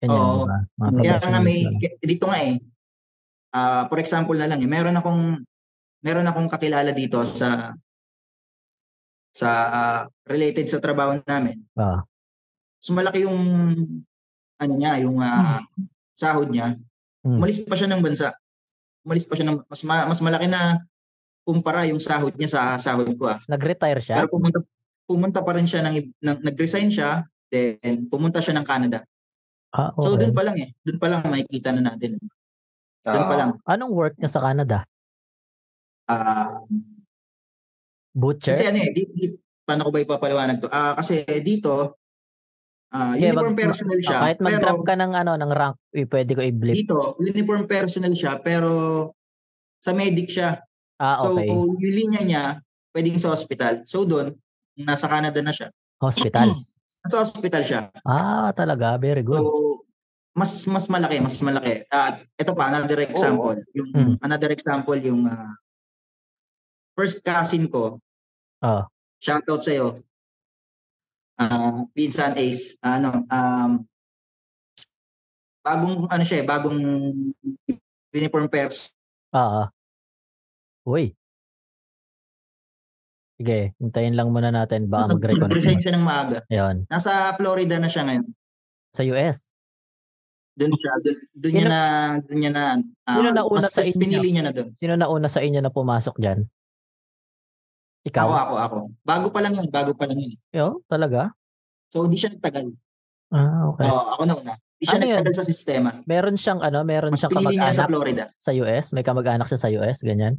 [0.00, 0.42] Ganyan, Oo.
[0.80, 1.58] Mga kaya nga may
[2.00, 2.56] dito nga eh.
[3.48, 5.40] ah for example na lang eh, meron akong
[6.00, 7.72] meron akong kakilala dito sa
[9.38, 11.62] sa ah, related sa trabaho namin.
[11.78, 12.02] Ah.
[12.82, 13.38] So malaki yung
[14.58, 15.62] ano niya, yung ah,
[16.18, 16.74] sahod niya.
[17.22, 17.38] Hmm.
[17.38, 18.34] Umalis pa siya ng bansa.
[19.06, 20.82] Umalis pa siya ng mas ma- mas malaki na
[21.46, 23.38] kumpara yung sahod niya sa sahod ko ah.
[23.46, 24.18] Nag-retire siya?
[24.18, 24.58] Pero pumunta
[25.08, 29.00] pumunta pa rin siya ng, ng nag-resign siya, then pumunta siya ng Canada.
[29.72, 30.26] Ah, So okay.
[30.26, 30.68] doon pa lang eh.
[30.84, 32.20] Doon pa lang makikita na natin.
[33.06, 33.40] Doon pa Oo.
[33.40, 33.50] lang.
[33.64, 34.84] Anong work niya sa Canada?
[36.08, 36.60] Ah,
[38.10, 38.52] Butcher?
[38.52, 39.26] kasi ano eh, di, di,
[39.62, 40.68] paano ko ba ipapaliwanag to?
[40.68, 41.98] Ah, kasi dito,
[42.90, 44.16] ah, Okay, uniform mag- personnel siya.
[44.16, 46.74] Ah, kahit pero mag-grab ka ng ano ng rank, eh, pwede ko i-blip.
[46.74, 48.70] dito, uniform personnel siya, pero
[49.78, 50.58] sa medic siya.
[50.96, 51.46] Ah, So, okay.
[51.46, 52.44] yung linya niya,
[52.90, 53.84] pwedeng sa hospital.
[53.84, 54.34] So, doon,
[54.74, 55.70] nasa Canada na siya.
[55.98, 56.50] Hospital.
[56.98, 57.80] Nasa hospital siya.
[58.02, 58.98] Ah, talaga.
[58.98, 59.38] Very good.
[59.38, 59.86] So,
[60.34, 61.86] mas mas malaki, mas malaki.
[61.86, 63.54] At ito pa, another example.
[63.70, 64.14] Yung, Mm.
[64.18, 65.54] Another example, yung ah,
[66.98, 68.02] first cousin ko,
[68.58, 68.90] Ah.
[69.22, 69.94] shoutout sa'yo,
[71.38, 73.70] uh, Pinsan Ace, ano, um,
[75.62, 76.78] bagong, ano siya eh, bagong
[78.10, 78.90] uniform pairs.
[79.30, 79.66] Ah, ah.
[80.82, 81.14] Uy.
[83.38, 84.90] Sige, hintayin lang muna natin.
[84.90, 85.46] Baka mag-reconnect.
[85.46, 86.42] Nag-resign siya ng maaga.
[86.50, 86.90] Ayun.
[86.90, 88.26] Nasa Florida na siya ngayon.
[88.98, 89.46] Sa US.
[90.58, 90.90] Doon siya,
[91.38, 91.80] doon, niya na,
[92.18, 92.64] doon niya na,
[93.06, 94.00] ah, Sino nauna mas, sa inyo?
[94.02, 94.74] pinili niya na doon.
[94.74, 96.50] Sino na una sa inyo na pumasok dyan?
[98.04, 98.24] Ikaw?
[98.24, 98.76] Ako, ako, ako.
[99.02, 100.32] Bago pa lang yun, bago pa lang yun.
[100.50, 101.34] Yo, talaga?
[101.88, 102.70] So, di siya nagtagal.
[103.28, 103.84] Ah, okay.
[103.84, 104.54] Oo, ako na una.
[104.78, 105.16] Di siya Ano yun?
[105.18, 105.90] nagtagal sa sistema.
[106.04, 108.24] Meron siyang ano, meron Mas siyang niya sa kamag-anak Florida.
[108.36, 108.86] sa US?
[108.92, 109.98] May kamag-anak siya sa US?
[110.00, 110.38] Ganyan?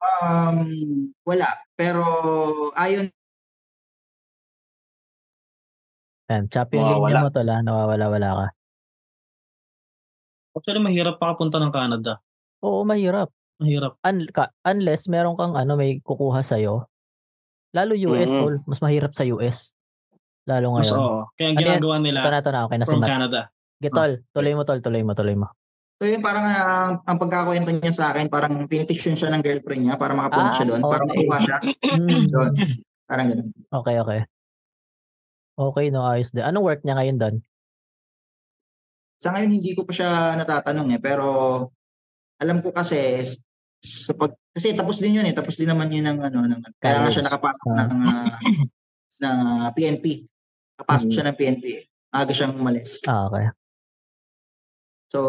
[0.00, 0.58] Um,
[1.22, 1.48] wala.
[1.74, 2.02] Pero
[2.74, 3.08] ayon
[6.30, 7.10] Yan, chop yung Nawawala.
[7.10, 7.58] linya mo tol ha.
[7.58, 8.46] Nawawala-wala ka.
[10.54, 12.22] Actually, mahirap pakapunta ng Canada.
[12.62, 13.34] Oo, mahirap.
[13.60, 13.92] Mahirap.
[14.00, 16.88] Un- ka- unless meron kang ano, may kukuha sa'yo.
[17.70, 18.40] Lalo US, Mhm.
[18.40, 18.54] tol.
[18.64, 19.76] Mas mahirap sa US.
[20.48, 20.96] Lalo Mas ngayon.
[20.98, 21.18] oo.
[21.36, 22.60] Kaya ang Ano ginagawa nila Ito na, ito na.
[22.66, 23.10] Okay na si from Matt.
[23.12, 23.40] Canada.
[23.78, 24.80] Gitol, tuloy mo, tol.
[24.80, 25.46] Tuloy mo, tuloy mo.
[26.00, 30.00] So yun, parang ah, ang pagkakwento niya sa akin, parang pinitisyon siya ng girlfriend niya
[30.00, 31.12] para makapunta Ah, siya doon, para okay.
[31.12, 31.56] makuha siya.
[32.26, 32.52] Doon.
[33.04, 33.48] Parang gano'n.
[33.68, 34.20] Okay, okay.
[35.60, 36.40] Okay, no, ayos din.
[36.40, 37.36] Anong work niya ngayon doon?
[39.20, 41.26] Sa ngayon, hindi ko pa siya natatanong eh, pero
[42.40, 43.20] alam ko kasi,
[43.80, 47.00] sa pag, kasi tapos din yun eh, tapos din naman yun ng ano, ng, kaya
[47.00, 48.36] nga siya nakapasok ng, ah,
[49.24, 50.04] ng ah, PNP.
[50.76, 51.14] Nakapasok Hmm.
[51.16, 51.64] siya ng PNP.
[52.12, 53.00] Aga siyang umalis.
[53.08, 53.48] Ah, okay.
[55.08, 55.20] So,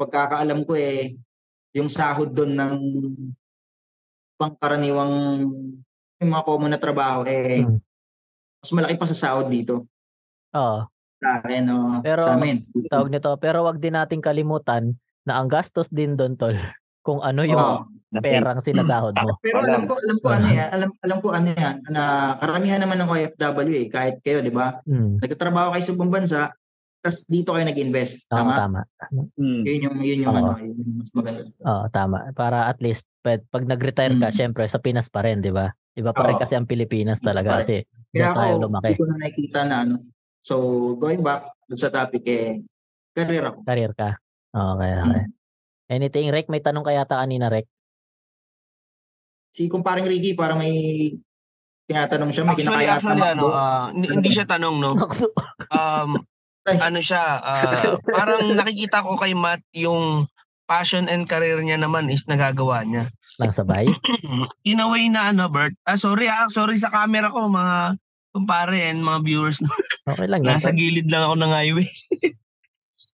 [0.00, 1.14] pagkakaalam ko eh,
[1.76, 2.74] yung sahod doon ng
[4.36, 5.12] pangkaraniwang
[6.16, 7.80] yung mga common na trabaho eh, Hmm.
[8.64, 9.84] mas malaki pa sa sahod dito.
[10.56, 10.80] Oo.
[11.16, 12.64] Sa akin, o Pero, sa amin.
[12.88, 13.28] Tawag nito.
[13.36, 16.56] Pero wag din nating kalimutan na ang gastos din doon, tol.
[17.06, 17.86] Kung ano yung Oo.
[18.18, 19.38] perang sinasahod mo.
[19.38, 22.02] Pero alam ko, alam ko ano yan, alam, alam ko ano yan, na
[22.36, 24.82] karamihan naman ng OFW eh, kahit kayo, di ba?
[24.82, 25.22] Hmm.
[25.22, 26.40] Nagtatrabaho kayo sa ibang bansa,
[26.98, 28.26] tapos dito kayo nag-invest.
[28.26, 28.80] Tama, Tama?
[28.98, 29.20] tama.
[29.38, 29.62] Hmm.
[29.62, 30.38] Yun yung, yun yung Oo.
[30.42, 31.42] ano, yun yung mas maganda.
[31.46, 32.18] Oo, tama.
[32.32, 34.34] Para at least, pag, pag nag-retire ka, Mm.
[34.34, 35.70] syempre, sa Pinas pa rin, di ba?
[35.94, 36.42] Iba pa rin Oo.
[36.42, 38.92] kasi ang Pilipinas talaga kasi Kaya tayo ako, lumaki.
[38.96, 39.94] ko na nakikita na ano.
[40.40, 40.54] So,
[40.96, 42.58] going back dun sa topic eh,
[43.12, 43.58] career ako.
[43.62, 44.10] career ka.
[44.50, 45.22] Okay, okay.
[45.22, 45.35] Hmm.
[45.86, 46.50] Anything, Rek?
[46.50, 47.66] May tanong kaya ta kanina, Rek?
[49.54, 50.74] Si kumparing Ricky, para may
[51.86, 54.92] tinatanong siya, may Actually, kinakaya actually, ano, ah, hindi, hindi siya tanong, no?
[55.70, 56.10] Um,
[56.86, 60.26] ano siya, ah, parang nakikita ko kay Matt yung
[60.66, 63.06] passion and career niya naman is nagagawa niya.
[63.38, 63.86] Lang sabay?
[64.68, 65.78] In a way na ano, Bert.
[65.86, 67.94] Ah, sorry ah, sorry sa camera ko, mga
[68.34, 69.62] kumpare and mga viewers.
[70.10, 70.58] Okay lang yan.
[70.58, 71.88] Nasa gilid lang ako ng highway.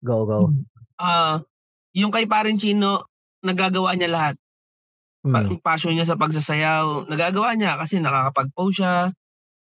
[0.06, 0.54] Go, go.
[0.96, 1.42] Ah,
[1.96, 3.08] yung kay Parin Chino,
[3.42, 4.36] nagagawa niya lahat.
[5.20, 5.60] Hmm.
[5.60, 9.12] passion niya sa pagsasayaw, nagagawa niya kasi nakakapag-post siya.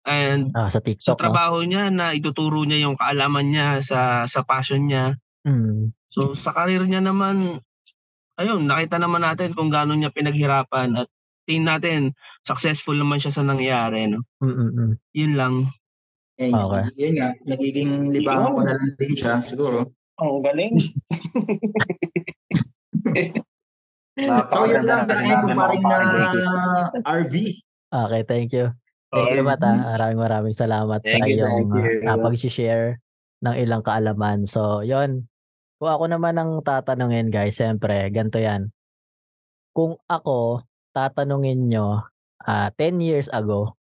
[0.08, 1.22] And Ah, sa sa TikTok, no?
[1.22, 5.20] trabaho niya na ituturo niya yung kaalaman niya sa sa passion niya.
[5.44, 5.92] Hmm.
[6.10, 7.62] So sa career niya naman,
[8.40, 11.08] ayun, nakita naman natin kung gaano niya pinaghirapan at
[11.46, 12.00] tingin natin
[12.48, 14.26] successful naman siya sa nangyari, no?
[14.42, 14.94] Mm, mm, mm.
[15.14, 15.54] Yun lang.
[16.42, 16.84] Eh, Okay.
[16.98, 19.94] Yun nga, nagiging libangan ko na lang din siya, siguro.
[20.22, 20.76] Ang galing.
[24.22, 27.36] So, yun lang sa akin, kumparing na Napakaganda RV.
[27.90, 28.70] Okay, thank you.
[29.12, 29.72] Thank you, Mata.
[29.76, 32.08] Maraming maraming salamat sa Thank you, iyong thank you.
[32.08, 33.02] uh, pag-share
[33.42, 34.46] ng ilang kaalaman.
[34.46, 35.28] So, yon
[35.82, 38.70] Kung ako naman ang tatanungin, guys, siyempre, ganito yan.
[39.74, 40.62] Kung ako,
[40.94, 42.06] tatanungin nyo,
[42.46, 43.80] ah 10 years ago,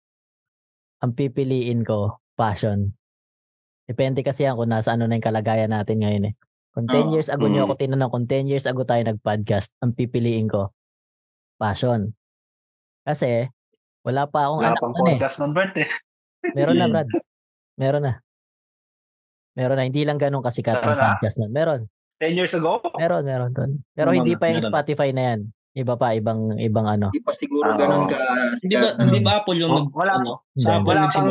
[1.03, 2.97] ang pipiliin ko, passion.
[3.89, 6.34] Depende kasi yan kung nasa ano na yung kalagayan natin ngayon eh.
[6.70, 7.12] Kung 10 Oo.
[7.16, 7.66] years ago nyo Mm.
[7.66, 10.70] ako tinanong, kung 10 years ago tayo nag-podcast, ang pipiliin ko,
[11.57, 12.12] passion.
[13.03, 13.49] Kasi,
[14.05, 15.16] wala pa akong Wala anak pang nun eh.
[15.16, 15.89] podcast ng Bert eh.
[16.53, 16.86] Meron na.
[16.93, 17.09] Brad.
[17.74, 18.12] Meron na.
[19.57, 19.84] Meron na.
[19.89, 21.51] Hindi lang ganun kasikat ang podcast nun.
[21.51, 21.80] Meron.
[22.20, 22.78] 10 years ago?
[22.95, 23.70] Meron, meron doon.
[23.97, 24.70] Pero Meron hindi na, pa yung meron.
[24.70, 25.41] Spotify na yan.
[25.78, 27.14] Iba pa, ibang ibang ano.
[27.14, 27.78] Hindi pa siguro Oo.
[27.78, 28.18] ganun ka.
[28.58, 28.98] Hindi ba, sikat.
[28.98, 30.12] hindi ba Apple yung Oh, wala.
[30.18, 30.78] ano, Hindi, sa hindi.
[30.82, 31.28] Apple Wala pang?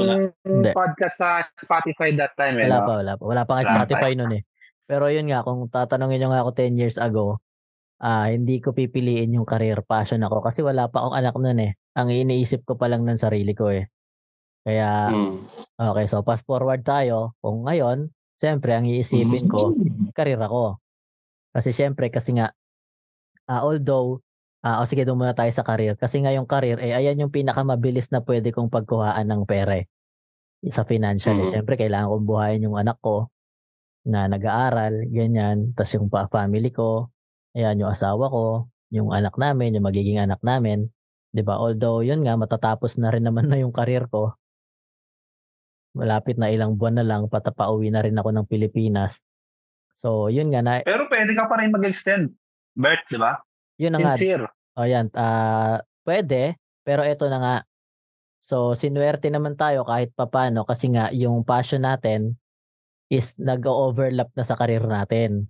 [0.47, 0.69] Hindi.
[0.71, 1.29] podcast sa
[1.59, 2.71] Spotify that time eh.
[2.71, 2.87] Wala no?
[2.87, 3.23] pa, wala pa.
[3.27, 4.41] Wala pa nga Wala pa Spotify nun eh.
[4.87, 7.43] Pero yun nga, kung tatanungin nyo nga ako 10 years ago,
[7.99, 11.75] ah hindi ko pipiliin yung career passion ako kasi wala pa akong anak nun eh.
[11.99, 13.91] Ang iniisip ko pa lang ng sarili ko eh.
[14.63, 15.11] Kaya,
[15.79, 17.35] okay, so fast forward tayo.
[17.39, 19.71] Kung ngayon, siyempre, ang iisipin ko,
[20.11, 20.75] career ako.
[21.51, 22.51] Kasi siyempre, kasi nga,
[23.47, 24.19] ah, although,
[24.67, 25.95] ah, o sige, doon muna tayo sa career.
[25.95, 29.87] Kasi nga yung career, eh, ayan yung pinakamabilis na pwede kong pagkuhaan ng pera eh.
[30.67, 31.39] Sa financial.
[31.39, 31.43] eh.
[31.47, 31.51] Mhm.
[31.55, 33.31] Siyempre, kailangan kong buhayin yung anak ko
[34.03, 35.71] na nag-aaral, ganyan.
[35.71, 37.07] Tapos yung family ko,
[37.55, 40.91] ayan, yung asawa ko, yung anak namin, yung magiging anak namin.
[41.31, 44.35] 'Di ba Although, yun nga, matatapos na rin naman na yung career ko.
[45.97, 49.19] Malapit na ilang buwan na lang, patapauwi na rin ako ng Pilipinas.
[49.97, 52.29] So, yun nga, na, Pero pwede ka pa rin mag-extend.
[52.77, 53.41] Bert, di ba?
[53.81, 54.45] yun na nga, Sincere.
[54.77, 56.55] O yan, ah pwede,
[56.85, 57.55] pero eto na nga.
[58.45, 62.37] So, sinuwerte naman tayo kahit papano kasi nga yung passion natin
[63.11, 65.49] is nag-overlap na sa career natin.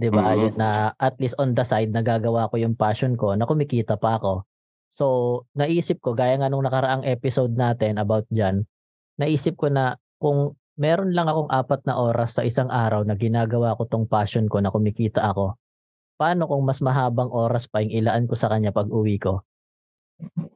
[0.00, 0.32] 'Di ba?
[0.34, 0.38] Mhm.
[0.40, 4.16] Yun na at least on the side nagagawa ko yung passion ko na kumikita pa
[4.16, 4.48] ako.
[4.90, 5.06] So,
[5.54, 8.66] naisip ko gaya nga nung nakaraang episode natin about diyan,
[9.20, 13.76] naisip ko na kung meron lang akong apat na oras sa isang araw na ginagawa
[13.78, 15.54] ko tong passion ko na kumikita ako,
[16.20, 19.40] paano kung mas mahabang oras pa yung ilaan ko sa kanya pag uwi ko?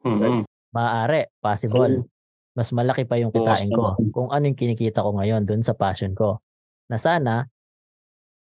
[0.05, 0.45] Mm-mm.
[0.77, 2.05] Maaari, possible.
[2.53, 3.97] Mas malaki pa yung kitain ko.
[4.13, 6.45] Kung ano yung kinikita ko ngayon dun sa passion ko.
[6.93, 7.49] Na sana,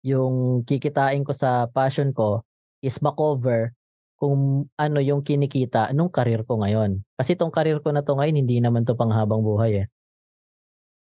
[0.05, 2.45] yung kikitain ko sa passion ko
[2.85, 3.73] is makover
[4.21, 7.01] kung ano yung kinikita nung karir ko ngayon.
[7.17, 9.87] Kasi tong karir ko na to ngayon, hindi naman to panghabang buhay eh.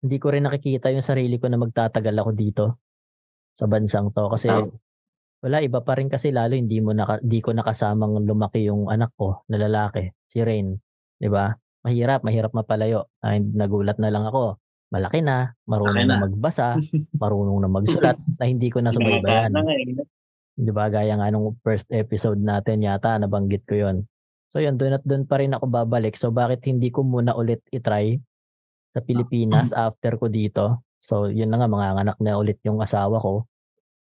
[0.00, 2.64] Hindi ko rin nakikita yung sarili ko na magtatagal ako dito
[3.52, 4.24] sa bansang to.
[4.32, 4.48] Kasi.
[5.40, 9.16] Wala, iba pa rin kasi lalo hindi mo naka, di ko nakasamang lumaki yung anak
[9.16, 10.76] ko na lalaki, si Rain.
[11.16, 11.52] 'Di ba?
[11.80, 13.08] Mahirap, mahirap mapalayo.
[13.24, 14.60] Ay, nagulat na lang ako.
[14.92, 16.24] Malaki na, marunong na na.
[16.28, 16.76] magbasa,
[17.22, 19.48] marunong na magsulat, na hindi ko na subaybayan.
[19.48, 19.96] Na nga eh.
[20.60, 20.92] Di ba?
[20.92, 23.96] Gaya nga nung first episode natin yata, nabanggit ko yon
[24.50, 26.18] So yun, doon at doon pa rin ako babalik.
[26.18, 28.18] So bakit hindi ko muna ulit itry
[28.90, 30.84] sa Pilipinas after ko dito?
[31.00, 33.46] So yun na nga, mga anak na ulit yung asawa ko.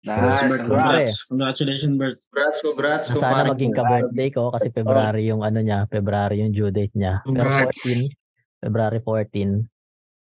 [0.06, 0.46] Nice.
[0.46, 0.62] Bert, Congrats.
[0.70, 1.14] congrats.
[1.26, 2.16] Congratulations, Bert.
[2.30, 3.06] Congrats, congrats.
[3.10, 7.26] Na sana maging ka-birthday ko kasi February yung ano niya, February yung due date niya.
[7.26, 7.82] Pero Congrats.
[7.82, 9.66] 14, February 14,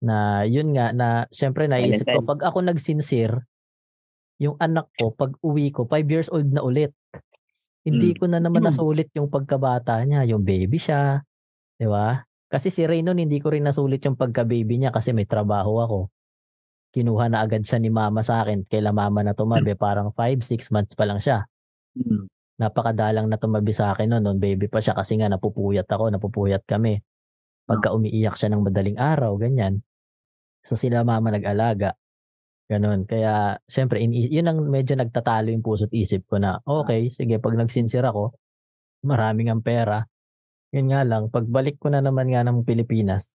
[0.08, 3.44] na yun nga, na syempre naisip ko, pag ako nagsincere,
[4.40, 6.96] yung anak ko, pag uwi ko, 5 years old na ulit.
[7.84, 11.24] Hindi ko na naman nasulit yung pagkabata niya, yung baby siya,
[11.80, 12.24] di ba?
[12.48, 16.00] Kasi si Ray nun, hindi ko rin nasulit yung pagka-baby niya kasi may trabaho ako.
[16.98, 18.66] Kinuha na agad siya ni mama sa akin.
[18.66, 21.46] Kaila mama na tumabi, parang 5-6 months pa lang siya
[21.98, 22.30] Mm.
[22.62, 26.62] napakadalang na tumabi sa akin noon, noon baby pa siya kasi nga napupuyat ako, napupuyat
[26.66, 27.02] kami.
[27.66, 29.82] Pagka umiiyak siya ng madaling araw, ganyan.
[30.62, 31.98] So sila mama nag-alaga.
[32.68, 33.08] Ganon.
[33.08, 37.56] Kaya, syempre, in, yun ang medyo nagtatalo yung puso't isip ko na, okay, sige, pag
[37.56, 38.36] nagsinsir ako,
[39.08, 40.04] maraming ang pera.
[40.76, 43.32] Yun nga lang, pagbalik ko na naman nga ng Pilipinas,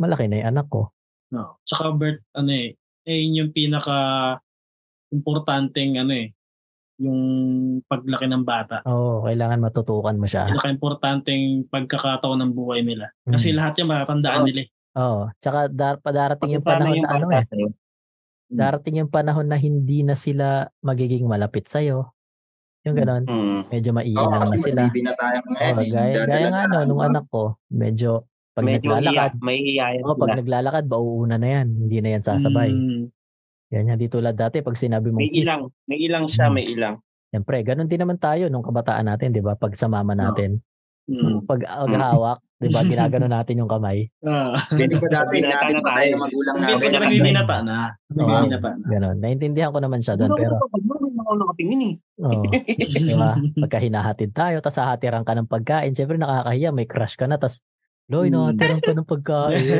[0.00, 0.96] malaki na yung anak ko.
[1.32, 1.56] No.
[1.64, 3.96] Tsaka Bert, ano eh, eh yun yung pinaka
[5.08, 6.28] importanteng ano eh,
[7.00, 7.20] yung
[7.82, 8.84] paglaki ng bata.
[8.86, 10.46] Oo, kailangan matutukan mo siya.
[10.46, 13.10] Pinaka-importanteng pagkakataon ng buhay nila.
[13.24, 13.56] Kasi Mm.
[13.58, 14.68] lahat yan matatandaan nila eh.
[14.94, 15.22] Oo.
[15.36, 17.44] Tsaka dar- padarating yung panahon yung na ano eh.
[17.44, 17.68] sa'yo?
[18.52, 22.12] darating yung panahon na hindi na sila magiging malapit sa'yo.
[22.84, 23.72] Yung ganon, Mm.
[23.72, 24.80] medyo Oo, maiilang kasi na sila.
[24.84, 25.56] baby na tayo ngayon.
[25.56, 25.88] Oo, eh.
[25.88, 30.12] gaya, gaya nga no, nung anak ko, medyo pag Medyo naglalakad, iya, may hiyayan oh,
[30.14, 31.66] pag naglalakad, mauuna na yan.
[31.78, 32.68] Hindi na yan sasabay.
[32.68, 33.02] Mm.
[33.72, 35.42] Yan, hindi tulad dati pag sinabi mong May kiss.
[35.42, 35.62] ilang.
[35.86, 36.54] May ilang siya, Mm.
[36.54, 36.94] may ilang.
[37.32, 39.56] Siyempre, ganun din naman tayo nung kabataan natin, di ba?
[39.56, 40.60] Pag sa mama natin.
[41.02, 41.42] Mm.
[41.42, 42.84] Pag maghahawak, di ba?
[42.84, 44.04] Ginagano natin yung kamay.
[44.20, 44.52] Ah.
[44.68, 45.82] Hindi pa dati, Binata na tayo.
[45.82, 46.84] tayo ng magulang Hindi natin.
[46.84, 47.76] pa nagbibinata na.
[48.06, 48.84] Nagbibinata na.
[48.86, 49.16] Ganon.
[49.16, 50.30] Naintindihan ko naman siya doon.
[50.36, 50.84] Pero, ko pag
[51.22, 51.94] ako nakatingin eh.
[52.20, 52.44] oh,
[52.76, 53.32] di ba?
[53.64, 57.64] Pagka hinahatid tayo, tapos hahatiran ka ng pagkain, syempre nakakahiya, may crush ka na, tapos,
[58.12, 58.52] Loy, Hmm.
[58.52, 59.56] nakahatiran ka ng pagkain.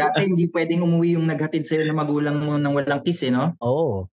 [0.00, 3.52] Dati hindi pwedeng umuwi yung naghatid sa'yo na magulang mo nang walang kiss eh, no?
[3.60, 4.08] Oo.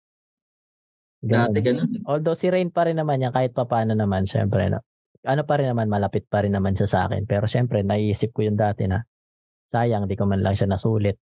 [1.21, 1.51] Ganon.
[1.51, 1.91] Dati ganun.
[2.07, 4.79] Although si Rain pa rin naman yan, kahit pa paano naman, syempre, no?
[5.21, 7.29] ano pa rin naman, malapit pa rin naman siya sa akin.
[7.29, 9.05] Pero syempre, naiisip ko yung dati na,
[9.69, 11.21] sayang, di ko man lang siya nasulit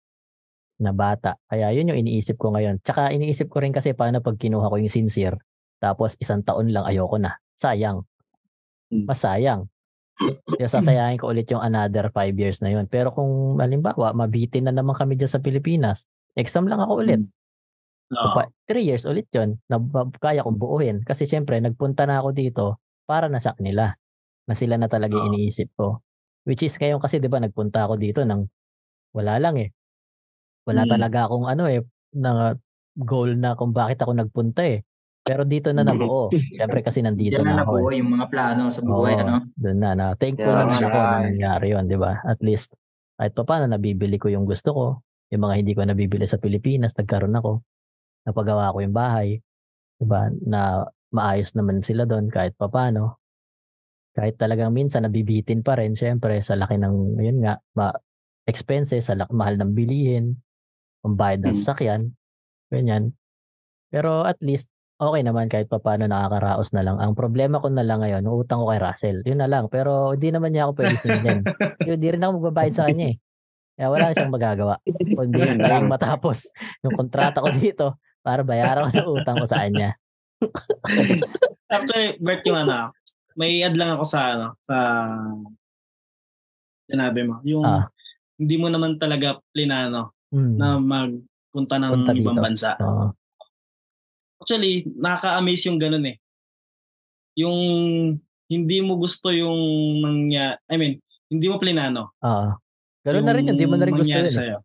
[0.78, 1.34] na bata.
[1.50, 2.78] Kaya yun yung iniisip ko ngayon.
[2.86, 5.42] Tsaka iniisip ko rin kasi paano pag kinuha ko yung sincere,
[5.82, 7.34] tapos isang taon lang ayoko na.
[7.58, 8.06] Sayang.
[8.94, 9.02] Hmm.
[10.58, 12.86] Kaya sasayangin ko ulit yung another five years na yun.
[12.90, 16.04] Pero kung halimbawa, mabitin na naman kami dyan sa Pilipinas,
[16.34, 17.22] exam lang ako ulit.
[18.14, 18.32] Oo.
[18.34, 19.78] Pa, three years ulit yun na
[20.18, 20.96] kaya kong buuhin.
[21.06, 22.64] Kasi syempre, nagpunta na ako dito
[23.06, 23.92] para na sa kanila.
[24.48, 25.28] Na sila na talaga Oo.
[25.30, 26.02] iniisip ko.
[26.48, 28.42] Which is ngayon kasi, di ba, nagpunta ako dito ng
[29.14, 29.70] wala lang eh.
[30.68, 30.90] Wala Mm.
[30.90, 31.80] talaga akong ano eh,
[32.16, 32.56] na
[32.96, 34.84] goal na kung bakit ako nagpunta eh.
[35.28, 36.32] Pero dito na nabuo.
[36.56, 37.72] Syempre kasi nandito Diyan na na ako.
[37.76, 39.34] nabuo yung mga plano sa buhay, Oo, ano?
[39.60, 40.06] Doon na, na.
[40.16, 42.12] Thankful Yeah, naman ako na nangyari yun, di ba?
[42.24, 42.72] At least,
[43.20, 44.84] kahit pa paano, nabibili ko yung gusto ko.
[45.28, 47.60] Yung mga hindi ko nabibili sa Pilipinas, nagkaroon ako.
[48.24, 49.28] Napagawa ko yung bahay.
[50.00, 50.32] Di ba?
[50.48, 53.20] Na maayos naman sila doon kahit pa paano.
[54.16, 57.92] Kahit talagang minsan nabibitin pa rin, syempre, sa laki ng, yun nga, ma
[58.48, 60.40] expenses, sa laki, mahal ng bilihin,
[61.04, 61.58] pambayad ng Mm.
[61.60, 62.02] sasakyan,
[62.72, 63.12] ganyan.
[63.92, 66.98] Pero at least, okay naman kahit pa paano nakakaraos na lang.
[66.98, 69.22] Ang problema ko na lang ngayon, utang ko kay Russell.
[69.22, 69.70] Yun na lang.
[69.70, 71.40] Pero hindi naman niya ako pwede singilin.
[71.80, 73.16] Hindi rin ako magbabayad sa kanya eh.
[73.78, 74.74] Kaya wala siyang magagawa.
[74.84, 76.50] Kundi tayong matapos
[76.82, 77.86] yung kontrata ko dito
[78.20, 79.94] para bayaran ko yung utang ko sa kanya.
[81.70, 82.90] Actually, Bert, yung ano,
[83.38, 84.76] may add lang ako sa ano, sa
[86.86, 87.38] sinabi mo.
[87.44, 87.86] Yung Ah.
[88.34, 90.56] hindi mo naman talaga plinano Hmm.
[90.56, 92.22] na magpunta ng Punta dito.
[92.22, 92.76] ibang bansa.
[92.78, 93.14] Oo.
[94.48, 96.16] Actually, nakaka-amaze yung ganun eh.
[97.36, 97.58] Yung
[98.48, 99.60] hindi mo gusto yung
[100.00, 100.92] mangya, I mean,
[101.28, 102.16] hindi mo plinano.
[102.16, 102.56] Oo.
[103.04, 103.52] Ganun na rin yun.
[103.52, 104.24] Hindi mo na rin gusto yun.
[104.24, 104.32] eh.
[104.32, 104.56] sa'yo.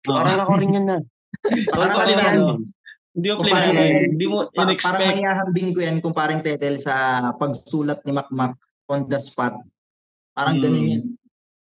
[0.00, 0.96] Parang ako rin yun na.
[1.68, 2.40] Parang mo ako rin plinano.
[2.40, 2.60] yan.
[3.12, 5.04] Hindi mo Kung plan parang- ano, hindi mo Pa- parang in-expect.
[5.12, 6.94] maihahambing ko yan kung parang Tetel sa
[7.36, 8.56] pagsulat ni Makmak
[8.88, 9.60] on the spot.
[10.32, 10.64] Parang Hmm.
[10.64, 11.02] ganun yun.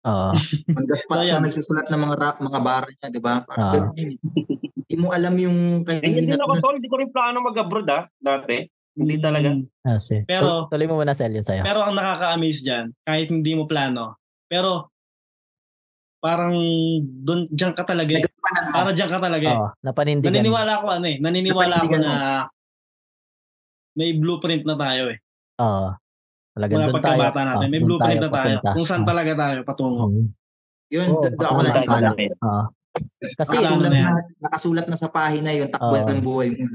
[0.09, 0.29] Oo.
[0.73, 3.45] On the spot So, siya nagsusulat ng mga rap, mga bar niya, di ba?
[3.93, 8.09] Hindi mo alam yung Eh, Hindi kahinat ako tol, hindi ko rin plano mag-abroad ah,
[8.17, 8.65] dati.
[8.99, 9.53] Hindi talaga.
[9.53, 9.63] Mm.
[9.85, 10.25] Ah, sige.
[10.25, 11.63] Pero- Tul- tuloy mo muna sell yun sa'yo.
[11.63, 14.17] Pero ang nakaka-amaze dyan, kahit hindi mo plano,
[14.49, 14.91] pero
[16.19, 16.57] parang
[17.23, 18.27] dun, dyan ka talaga eh.
[18.75, 19.55] Para dyan ka talaga eh.
[19.55, 20.35] Oo, napanindigan.
[20.35, 21.17] Naniniwala ako ano eh.
[21.23, 22.13] Naniniwala ako na
[23.95, 25.19] may blueprint na tayo eh.
[25.59, 25.95] Oo.
[26.59, 27.07] Talagang Mula doon tayo.
[27.15, 27.67] pagkabata natin.
[27.71, 28.35] May doon blueprint na tayo.
[28.35, 28.71] papunta.
[28.75, 30.05] Kung saan talaga tayo patungo.
[30.91, 32.31] Yun, Oo, doon ako doon.
[32.43, 32.65] Oo.
[33.39, 34.11] Kasi, Nakasulat na
[34.43, 36.11] nakasulat na sa pahina yun, takbuhan Oo.
[36.11, 36.67] ng buhay mo.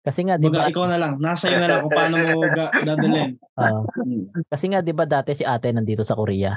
[0.00, 1.12] kasi nga, di ba, ikaw na lang.
[1.20, 3.36] Nasa iyo na lang kung paano mo ga- dadalhin.
[3.36, 4.48] Mm.
[4.48, 6.56] kasi nga, di ba dati si ate nandito sa Korea?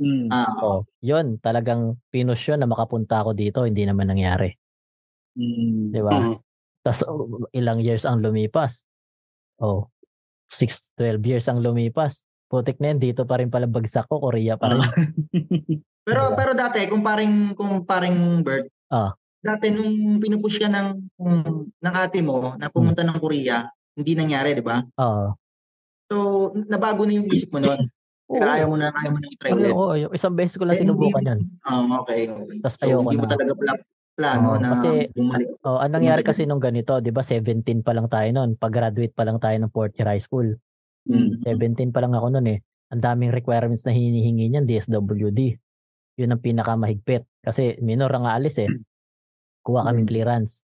[0.00, 0.32] Mm.
[0.32, 0.88] Ah, Oo.
[1.04, 4.56] Yun, talagang pinush yun na makapunta ako dito, hindi naman nangyari.
[5.36, 5.92] Mm.
[5.92, 6.12] Di ba?
[6.16, 6.34] Mhm.
[6.80, 7.00] Tapos
[7.52, 8.88] ilang years ang lumipas.
[9.60, 9.92] Oh,
[10.48, 12.24] 6, 12 years ang lumipas.
[12.46, 14.80] Putik na yan, dito pa rin pala bagsak ko, Korea pa rin.
[16.02, 16.36] Pero Diba?
[16.36, 19.12] pero dati kung paring kung paring Bert, Ah.
[19.38, 20.96] dati nung pinupush ka ng
[21.76, 24.80] ng ate mo na pumunta ng Korea, hindi nangyari, di ba?
[24.96, 25.36] Oo.
[26.08, 26.16] So,
[26.64, 27.84] nabago na yung isip mo noon.
[28.28, 28.40] Oo.
[28.40, 29.68] Kaya ayaw mo na, ayaw mo na i-try ulit.
[29.70, 31.40] oo, isang beses ko lang Eh, hindi- sinubukan yan.
[31.62, 32.20] Ah, okay.
[32.58, 33.30] Tas So, ayoko hindi mo na.
[33.30, 33.84] talaga pla-
[34.18, 35.46] plano Oo, na kasi- bumalik.
[35.62, 37.22] Oh, ang nangyari kasi nung ganito, 'di ba?
[37.22, 38.58] 17 pa lang tayo noon.
[38.58, 40.58] Pag-graduate pa lang tayo ng fourth year high school.
[41.06, 41.46] Mm.
[41.46, 42.58] 17 pa lang ako noon eh.
[42.90, 45.54] Ang daming requirements na hinihingi niyan, DSWD.
[46.18, 47.22] Yun ang pinakamahigpit.
[47.38, 48.68] Kasi minor ang aalis eh.
[49.62, 50.10] Kuha kaming Mm.
[50.10, 50.66] clearance.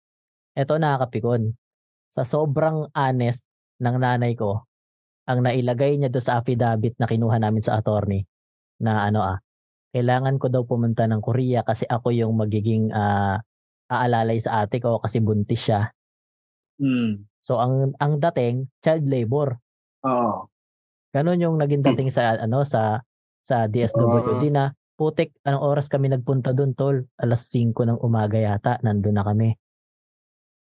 [0.54, 1.58] Eto nakakapikon.
[2.10, 3.42] Sa sobrang honest
[3.80, 4.62] ng nanay ko,
[5.26, 8.26] ang nailagay niya do sa affidavit na kinuha namin sa attorney
[8.78, 9.38] na ano ah,
[9.90, 13.42] kailangan ko daw pumunta ng Korea kasi ako yung magiging ah,
[13.90, 15.90] aalalay sa ate ko kasi buntis siya.
[16.78, 17.26] Mm.
[17.42, 19.58] So ang ang dating child labor.
[20.06, 20.48] Oo.
[21.10, 23.02] Ganun yung naging dating sa ano sa
[23.42, 27.02] sa DSWD na putik anong oras kami nagpunta doon tol?
[27.18, 29.58] Alas 5 ng umaga yata nandun na kami.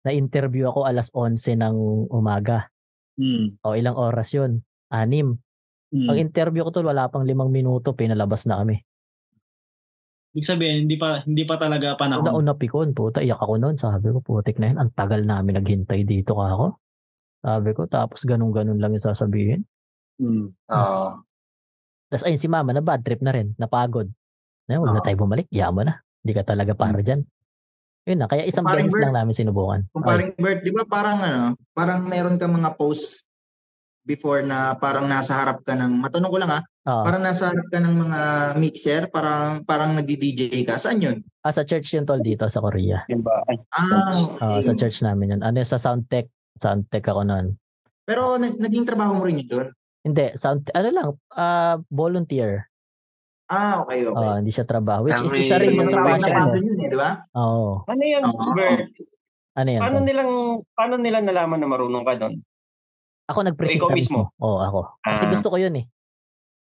[0.09, 1.77] Na-interview ako alas 11 ng
[2.09, 2.71] umaga.
[3.19, 3.61] Mm.
[3.61, 4.65] O ilang oras yun?
[4.89, 5.37] Anim.
[5.93, 6.07] Mm.
[6.09, 8.88] Pag interview ko tol wala pang limang minuto pinalabas na kami.
[10.29, 12.21] Ibig sabihin, hindi pa hindi pa talaga panahon.
[12.21, 13.75] Una-una pikon, puta, iyak ako noon.
[13.81, 14.77] Sabi ko, putik na yun.
[14.77, 16.67] Ang tagal namin naghintay dito ka ako.
[17.41, 19.65] Sabi ko, tapos ganun-ganun lang yung sasabihin.
[20.21, 20.53] Mm.
[20.53, 21.07] Oo.
[22.09, 24.09] Tapos ayun si mama, na bad trip na rin, napagod.
[24.69, 25.05] Na huwag na Oo.
[25.05, 25.95] tayo bumalik, yaman na.
[26.21, 27.25] Hindi ka talaga para dyan.
[28.05, 29.81] Yun na, kaya isang beses lang namin sinubukan.
[29.93, 33.28] Kung paring Bert, di ba parang ano, parang meron ka mga post
[34.03, 37.03] before na parang nasa harap ka ng, matanong ko lang ah, oo.
[37.05, 38.21] parang nasa harap ka ng mga
[38.57, 40.75] mixer, parang parang nagdi-DJ ka.
[40.75, 41.17] Saan yun?
[41.41, 43.05] Ah, sa church yun tol dito sa Korea.
[43.07, 43.43] Yun ba?
[43.45, 44.61] Ay, Ah, okay.
[44.65, 45.41] sa church namin yun.
[45.41, 46.27] Ano yun, sa Soundtech.
[46.57, 47.55] Soundtech ako noon.
[48.03, 49.67] Pero nag- naging trabaho mo rin yun doon?
[49.99, 52.71] Hindi, sound, ano lang, ah volunteer.
[53.49, 54.13] Ah, okay, okay.
[54.13, 55.05] Oo, hindi siya trabaho.
[55.05, 57.17] Which is isa rin yun sa passion passion yun eh, di ba?
[57.35, 57.81] Oo.
[57.83, 58.21] Ano yan.
[58.55, 58.93] Bert?
[59.57, 59.81] Ano yan?
[59.81, 60.31] Paano nilang,
[60.71, 62.33] paano nila nalaman na marunong ka doon?
[63.29, 64.33] Ako nag-present Ikaw mismo?
[64.41, 64.79] Oo, ako.
[65.05, 65.31] Kasi Ah.
[65.31, 65.85] gusto ko yun eh.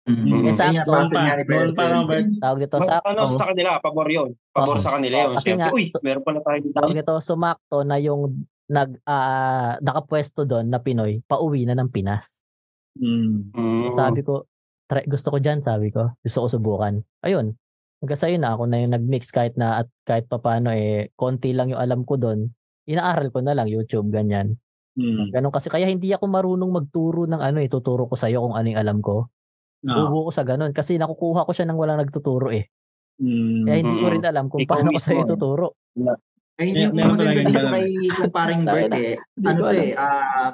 [0.03, 0.19] Mm.
[0.19, 0.43] Mm.
[0.51, 0.91] Yun Sakto.
[0.91, 1.07] pa.
[1.47, 1.73] Bert.
[2.37, 4.29] Tawag dito Mas sa ano sa kanila, pabor yun.
[4.51, 5.31] Pabor sa kanila yun.
[5.33, 6.75] Kasi Siyempre, nga, uy, meron pala tayo dito.
[6.75, 8.21] tawag ito, sumakto na yung
[8.67, 12.43] nag ah, nakapwesto doon na Pinoy, pauwi na ng Pinas.
[12.99, 13.55] Mm.
[13.55, 13.89] Mm.
[13.89, 14.45] Sabi ko,
[14.85, 16.11] try, gusto ko diyan, sabi ko.
[16.19, 16.99] Gusto ko subukan.
[17.23, 17.55] Ayun.
[18.03, 21.71] Hanggang sa'yo na ako na yung nag-mix kahit na at kahit papaano eh konti lang
[21.71, 22.51] yung alam ko doon.
[22.83, 24.59] Inaaral ko na lang YouTube ganyan.
[24.93, 25.33] Mm.
[25.33, 28.67] Ganun kasi kaya hindi ako marunong magturo ng ano eh, tuturo ko sa'yo kung ano
[28.69, 29.25] yung alam ko.
[29.83, 30.05] Oo.
[30.07, 32.69] Bubo ko sa ganun kasi nakukuha ko siya nang walang nagtuturo eh.
[33.17, 33.65] Mm.
[33.65, 34.13] Kaya hindi ko Mm.
[34.13, 35.29] rin alam kung Ikaw paano ko mismo, sa'yo eh.
[35.29, 35.67] tuturo.
[36.53, 39.13] Ay, May- yung meron maganda dito kay kumparing Bert eh.
[39.17, 40.51] Hindi Ano ko to eh, ah,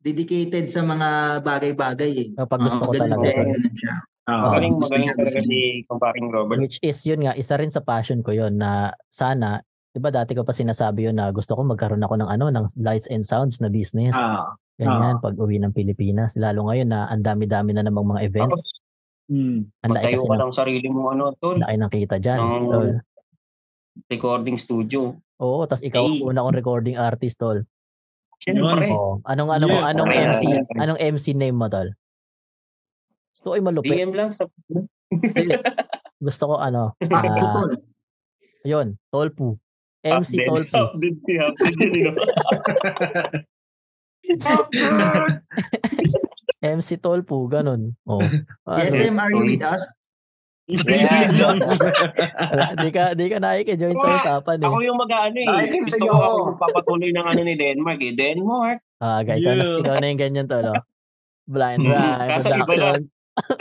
[0.00, 1.08] dedicated sa mga
[1.42, 2.28] bagay-bagay eh.
[2.32, 3.28] Kapag gusto Oo, ko talaga.
[3.76, 3.94] siya.
[4.26, 4.42] Oo.
[4.48, 6.58] Magaling, gusto magaling talaga gusto si kumparing Robert.
[6.58, 9.60] Which is yun nga, isa rin sa passion ko yun na sana,
[9.96, 12.66] di ba dati ko pa sinasabi yun na gusto ko magkaroon ako ng ano, ng
[12.76, 14.12] lights and sounds na business.
[14.12, 14.52] Ah.
[14.76, 16.36] Ganyan, pag uwi ng Pilipinas.
[16.36, 18.76] Lalo ngayon na ang dami-dami na namang mga events.
[18.76, 18.84] Tapos,
[19.26, 19.66] Mm.
[19.82, 21.58] Ang kasi ka ng, ng sarili mo, ano, tol.
[21.58, 22.90] laki ng kita ng tol.
[24.06, 25.18] recording studio.
[25.36, 26.22] Oo, tas ikaw Hey.
[26.22, 27.66] una kong recording artist, tol.
[28.38, 28.86] Siyempre.
[28.86, 29.18] Oo.
[29.26, 30.42] Anong, anong, Yeah, anong kaya- MC,
[30.78, 31.90] anong MC name mo, tol?
[33.34, 33.98] Gusto ko yung malupit.
[33.98, 34.46] DM lang sa...
[36.22, 37.26] Gusto ko ano, Ah.
[37.26, 37.82] ito?
[38.62, 39.58] yun, Tolpu.
[40.06, 40.48] MC Update.
[40.48, 40.76] Tolpu.
[40.78, 42.16] Update si Update yun, you know?
[46.62, 47.94] MC Tolpu, ganun.
[48.04, 48.22] Oh.
[48.66, 48.78] Ano?
[48.82, 49.82] SM, are you with us?
[50.66, 51.30] Yeah.
[52.74, 54.66] Di ka, di ka nakiki-join sa usapan eh.
[54.66, 55.78] Ako yung mag-ano eh.
[55.78, 56.38] Gusto ko ako.
[56.50, 58.10] magpapatuloy ng ano ni Denmark eh.
[58.10, 58.78] Denmark.
[58.98, 59.78] Ah, guys, ikaw, na, Yeah.
[59.78, 60.74] ikaw na yung ganyan to, no?
[61.46, 61.92] Blind Mhm.
[61.94, 63.02] Ride, Kaso iba production.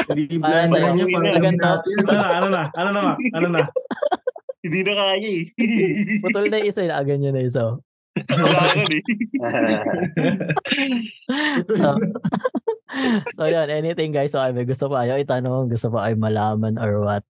[0.10, 1.62] Hindi blind na niya, ganito.
[1.62, 1.94] natin.
[1.94, 3.02] ano na, ano na, ano na,
[3.38, 3.62] ano na.
[4.66, 5.46] Hindi na kaya eh.
[6.26, 7.62] Putol na isa, inaagan nyo na isa.
[7.70, 7.78] oh.
[8.18, 9.04] Na eh.
[11.76, 12.00] So,
[13.36, 17.04] so yun, anything guys, so may gusto pa kayo itanong, gusto pa kayo malaman or
[17.04, 17.24] what.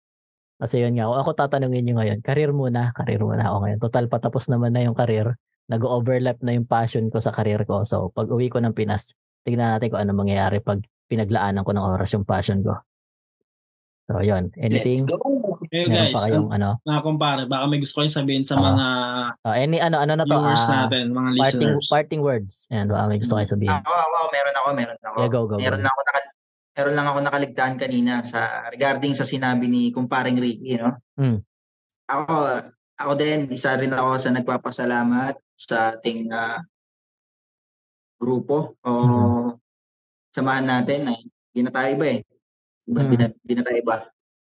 [0.60, 3.80] Kasi yun nga, ako tatanungin nyo ngayon, career muna, career muna ako ngayon.
[3.80, 5.40] Total, patapos naman na yung career.
[5.72, 7.88] Nag-overlap na yung passion ko sa career ko.
[7.88, 9.16] So, pag uwi ko ng Pinas,
[9.48, 12.84] tignan natin kung ano mangyayari pag pinaglaanan ko ng oras yung passion ko.
[14.04, 14.52] So, yun.
[14.58, 15.00] Anything?
[15.00, 15.16] Let's go.
[15.72, 16.70] Hey Meron guys, pa kayong ano?
[16.84, 18.62] mga kumpare, baka may gusto kayong sabihin sa Ah.
[18.62, 18.86] mga
[19.42, 20.30] Uh, any ano, ano na to?
[20.30, 21.86] viewers Ah, natin, mga parting, listeners.
[21.88, 22.54] parting words.
[22.68, 23.72] Ayan, baka may gusto kayo sabihin.
[23.74, 25.16] Ako, ako, meron ako, meron ako.
[25.18, 25.84] Yeah, go, go, meron go.
[25.84, 26.24] lang ako nakal
[26.74, 31.00] meron lang ako nakaligtaan kanina sa regarding sa sinabi ni kumparing Ricky, no?
[31.16, 31.38] Mm.
[32.06, 32.36] Ako,
[32.98, 36.60] ako din, isa rin ako sa nagpapasalamat sa ating ah,
[38.18, 39.48] grupo o Mm.
[40.30, 42.20] samahan natin ay hindi na tayo iba eh.
[42.88, 42.98] Mm.
[43.00, 43.98] Hindi na, di na tayo iba.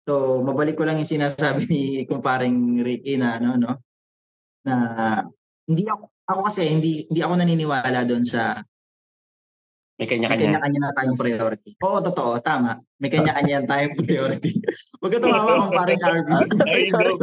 [0.07, 3.71] So, mabalik ko lang yung sinasabi ni kumparing Ricky na ano, no?
[4.65, 4.75] Na
[5.67, 8.61] hindi ako, ako kasi hindi hindi ako naniniwala doon sa
[10.01, 10.57] May may kanya-kanya.
[10.57, 11.71] kanya-kanya na tayong priority.
[11.77, 12.73] Oo, totoo, tama.
[12.97, 14.57] May kanya-kanya tayong priority.
[14.97, 16.29] Huwag ka tumawa kung parang RV.
[16.89, 17.13] Sorry.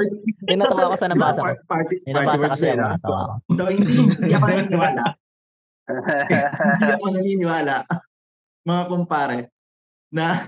[0.46, 1.58] May natawa ko sa nabasa ko.
[1.66, 2.94] Party, party nabasa words kasi na yun.
[3.58, 5.02] So, hindi, hindi ako naniniwala.
[6.78, 7.74] hindi ako naniniwala,
[8.62, 9.38] mga kumpare,
[10.14, 10.46] na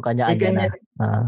[0.00, 0.62] May kanya-kanya na.
[0.66, 0.66] kanya,
[0.98, 1.24] Ah,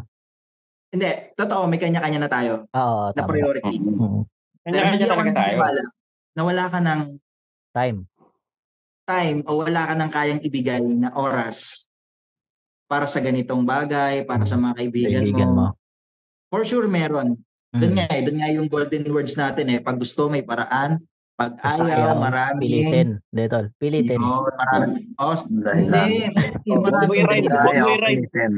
[0.91, 3.29] hindi, totoo, may kanya-kanya na tayo Oo, na tama.
[3.29, 3.77] priority.
[3.77, 3.89] Mhm.
[3.95, 4.21] Mm.
[4.63, 5.41] Hindi Kanya-kanya ako talaga tayo.
[5.53, 5.83] naniniwala
[6.33, 7.01] na wala ka ng
[7.73, 7.99] Time.
[9.03, 11.89] time o wala ka ng kayang ibigay na oras
[12.87, 15.57] para sa ganitong bagay, para sa mga kaibigan, Kaibigan mo.
[15.57, 15.67] mo.
[16.49, 17.41] For sure meron.
[17.71, 17.97] Doon Mm.
[17.97, 19.81] nga eh, doon nga yung golden words natin eh.
[19.81, 21.01] Pag gusto, may paraan.
[21.33, 22.65] Pag ayaw, Ayaw, marami.
[22.69, 23.09] Pilitin.
[23.33, 23.59] Dito.
[23.81, 24.21] Pilitin.
[24.21, 25.17] Marami.
[25.17, 25.33] Oh,
[25.73, 26.29] hindi.
[26.69, 27.15] Oh, Marami.
[27.25, 27.57] Ganito.
[27.57, 28.21] boy Ayaw, ride.
[28.29, 28.53] ulitin.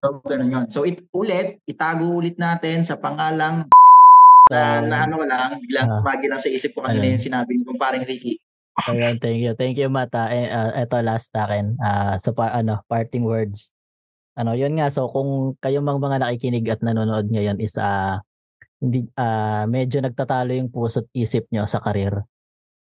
[0.00, 0.64] So, ganun yun.
[0.72, 3.68] So, it, ulit, itago ulit natin sa pangalang
[4.52, 6.00] na, na ano lang, biglang Ah.
[6.00, 8.40] magi lang sa isip ko kanina yung sinabi ni kumparing Ricky.
[8.76, 9.52] Ayun, thank you.
[9.56, 10.28] Thank you, Mata.
[10.28, 11.80] Eh, ah, last akin.
[11.80, 13.72] Ah, sa pa, ano, parting words.
[14.36, 14.92] Ano, yun nga.
[14.92, 18.20] So, kung kayo mang mga nakikinig at nanonood ngayon is ah,
[18.86, 22.22] hindi, ah, medyo nagtatalo yung puso't isip nyo sa karir.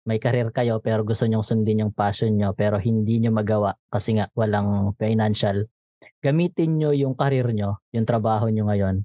[0.05, 4.19] May karir kayo pero gusto nyong sundin yung passion nyo pero hindi nyo magawa kasi
[4.19, 5.65] nga walang financial.
[6.21, 9.01] Gamitin nyo yung karir nyo, yung trabaho nyo ngayon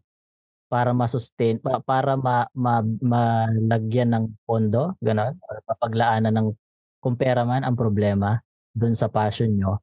[0.70, 6.48] para ma-sustain, pa- para ma, ma, malagyan ng pondo, gano'n, or papaglaanan ng
[7.02, 8.38] kung pera man ang problema
[8.70, 9.82] dun sa passion nyo.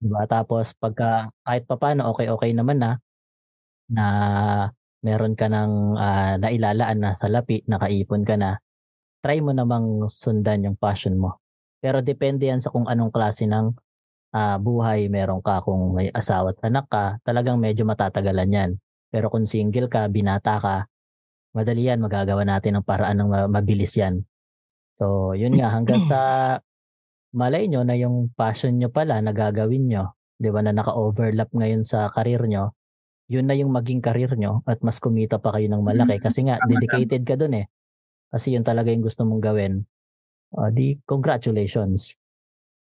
[0.00, 0.24] Diba?
[0.24, 2.90] Tapos pagka kahit papaano okay-okay naman na
[3.90, 4.06] na
[5.06, 8.58] meron ka ng ah, nailalaan na salapi, nakaipon ka na,
[9.22, 11.38] try mo namang sundan yung passion mo.
[11.78, 13.70] Pero depende yan sa kung anong klase ng
[14.34, 15.62] ah, buhay meron ka.
[15.62, 18.70] Kung may asawa at anak ka, talagang medyo matatagalan yan.
[19.14, 20.76] Pero kung single ka, binata ka,
[21.54, 24.26] madali yan, magagawa natin ng paraan ng ma- mabilis yan.
[24.98, 26.18] So, yun nga, hanggang sa
[27.36, 31.84] malay nyo na yung passion nyo pala na gagawin nyo, di ba, na naka-overlap ngayon
[31.84, 32.76] sa karir nyo,
[33.26, 36.62] yun na yung maging karir nyo at mas kumita pa kayo ng malaki kasi nga,
[36.62, 37.66] dedicated ka dun eh.
[38.30, 39.82] Kasi yun talaga yung gusto mong gawin.
[40.54, 42.14] O, di, congratulations.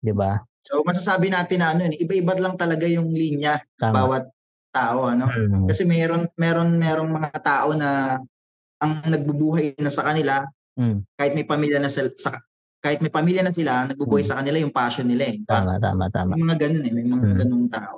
[0.01, 0.37] Di ba?
[0.65, 3.93] So, masasabi natin na ano, yun, iba-iba lang talaga yung linya Tama.
[3.93, 4.23] bawat
[4.73, 5.29] tao, ano?
[5.29, 5.65] Mm.
[5.69, 8.19] Kasi meron meron merong mga tao na
[8.81, 10.45] ang nagbubuhay na sa kanila
[10.77, 11.07] Mm.
[11.15, 12.35] kahit may pamilya na sila, sa,
[12.83, 14.29] kahit may pamilya na sila, nagbubuhay Mm.
[14.29, 15.37] sa kanila yung passion nila eh.
[15.47, 16.35] Tama, tama, tama.
[16.35, 17.37] May mga ganun eh, may mga Mm.
[17.41, 17.95] ganung tao.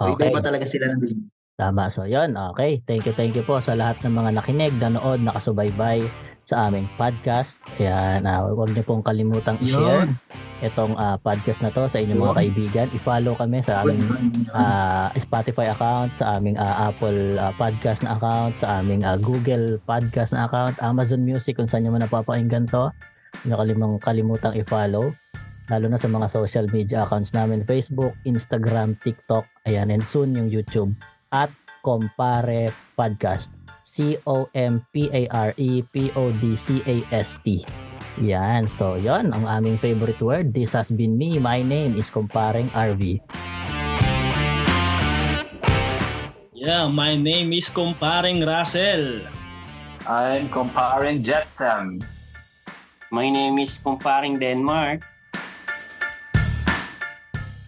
[0.00, 0.28] So, Okay.
[0.28, 1.28] iba-iba talaga sila ng linya.
[1.60, 1.92] Tama.
[1.92, 2.32] So, yun.
[2.56, 2.80] Okay.
[2.88, 6.00] Thank you, thank you po sa lahat ng mga nakinig, nanood, nakasubaybay
[6.40, 7.60] sa aming podcast.
[7.76, 10.08] Ayan, uh, huwag niyo pong kalimutang i-share
[10.64, 12.86] itong ah, podcast na to sa inyong mga kaibigan.
[12.96, 14.00] I-follow kami sa aming
[14.56, 19.80] ah, Spotify account, sa aming ah, Apple ah, podcast na account, sa aming ah, Google
[19.84, 22.88] podcast na account, Amazon Music kung saan nyo man napapakinggan to.
[22.88, 25.12] Huwag niyo kalimang kalimutang i-follow.
[25.70, 30.50] Lalo na sa mga social media accounts namin, Facebook, Instagram, TikTok, ayan, and soon yung
[30.50, 30.92] YouTube
[31.32, 31.50] at
[31.82, 33.50] Compare Podcast.
[33.90, 37.46] C-O-M-P-A-R-E P-O-D-C-A-S-T.
[38.22, 38.68] Yan.
[38.70, 40.54] So, yon ang aming favorite word.
[40.54, 41.42] This has been me.
[41.42, 43.18] My name is Comparing RV.
[46.54, 49.24] Yeah, my name is Comparing Russell.
[50.04, 52.04] I'm comparing Jetson.
[53.10, 55.02] My name is Comparing Denmark.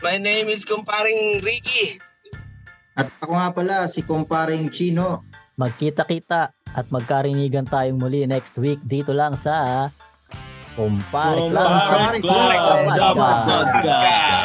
[0.05, 1.99] My name is Comparing Ricky.
[2.93, 5.25] At ako nga pala, si Kumparing Chino.
[5.57, 9.89] Magkita-kita at magkarinigan tayong muli next week dito lang sa
[10.77, 11.69] Kumpare Club.
[11.69, 14.41] Kumpare Club, Podcast.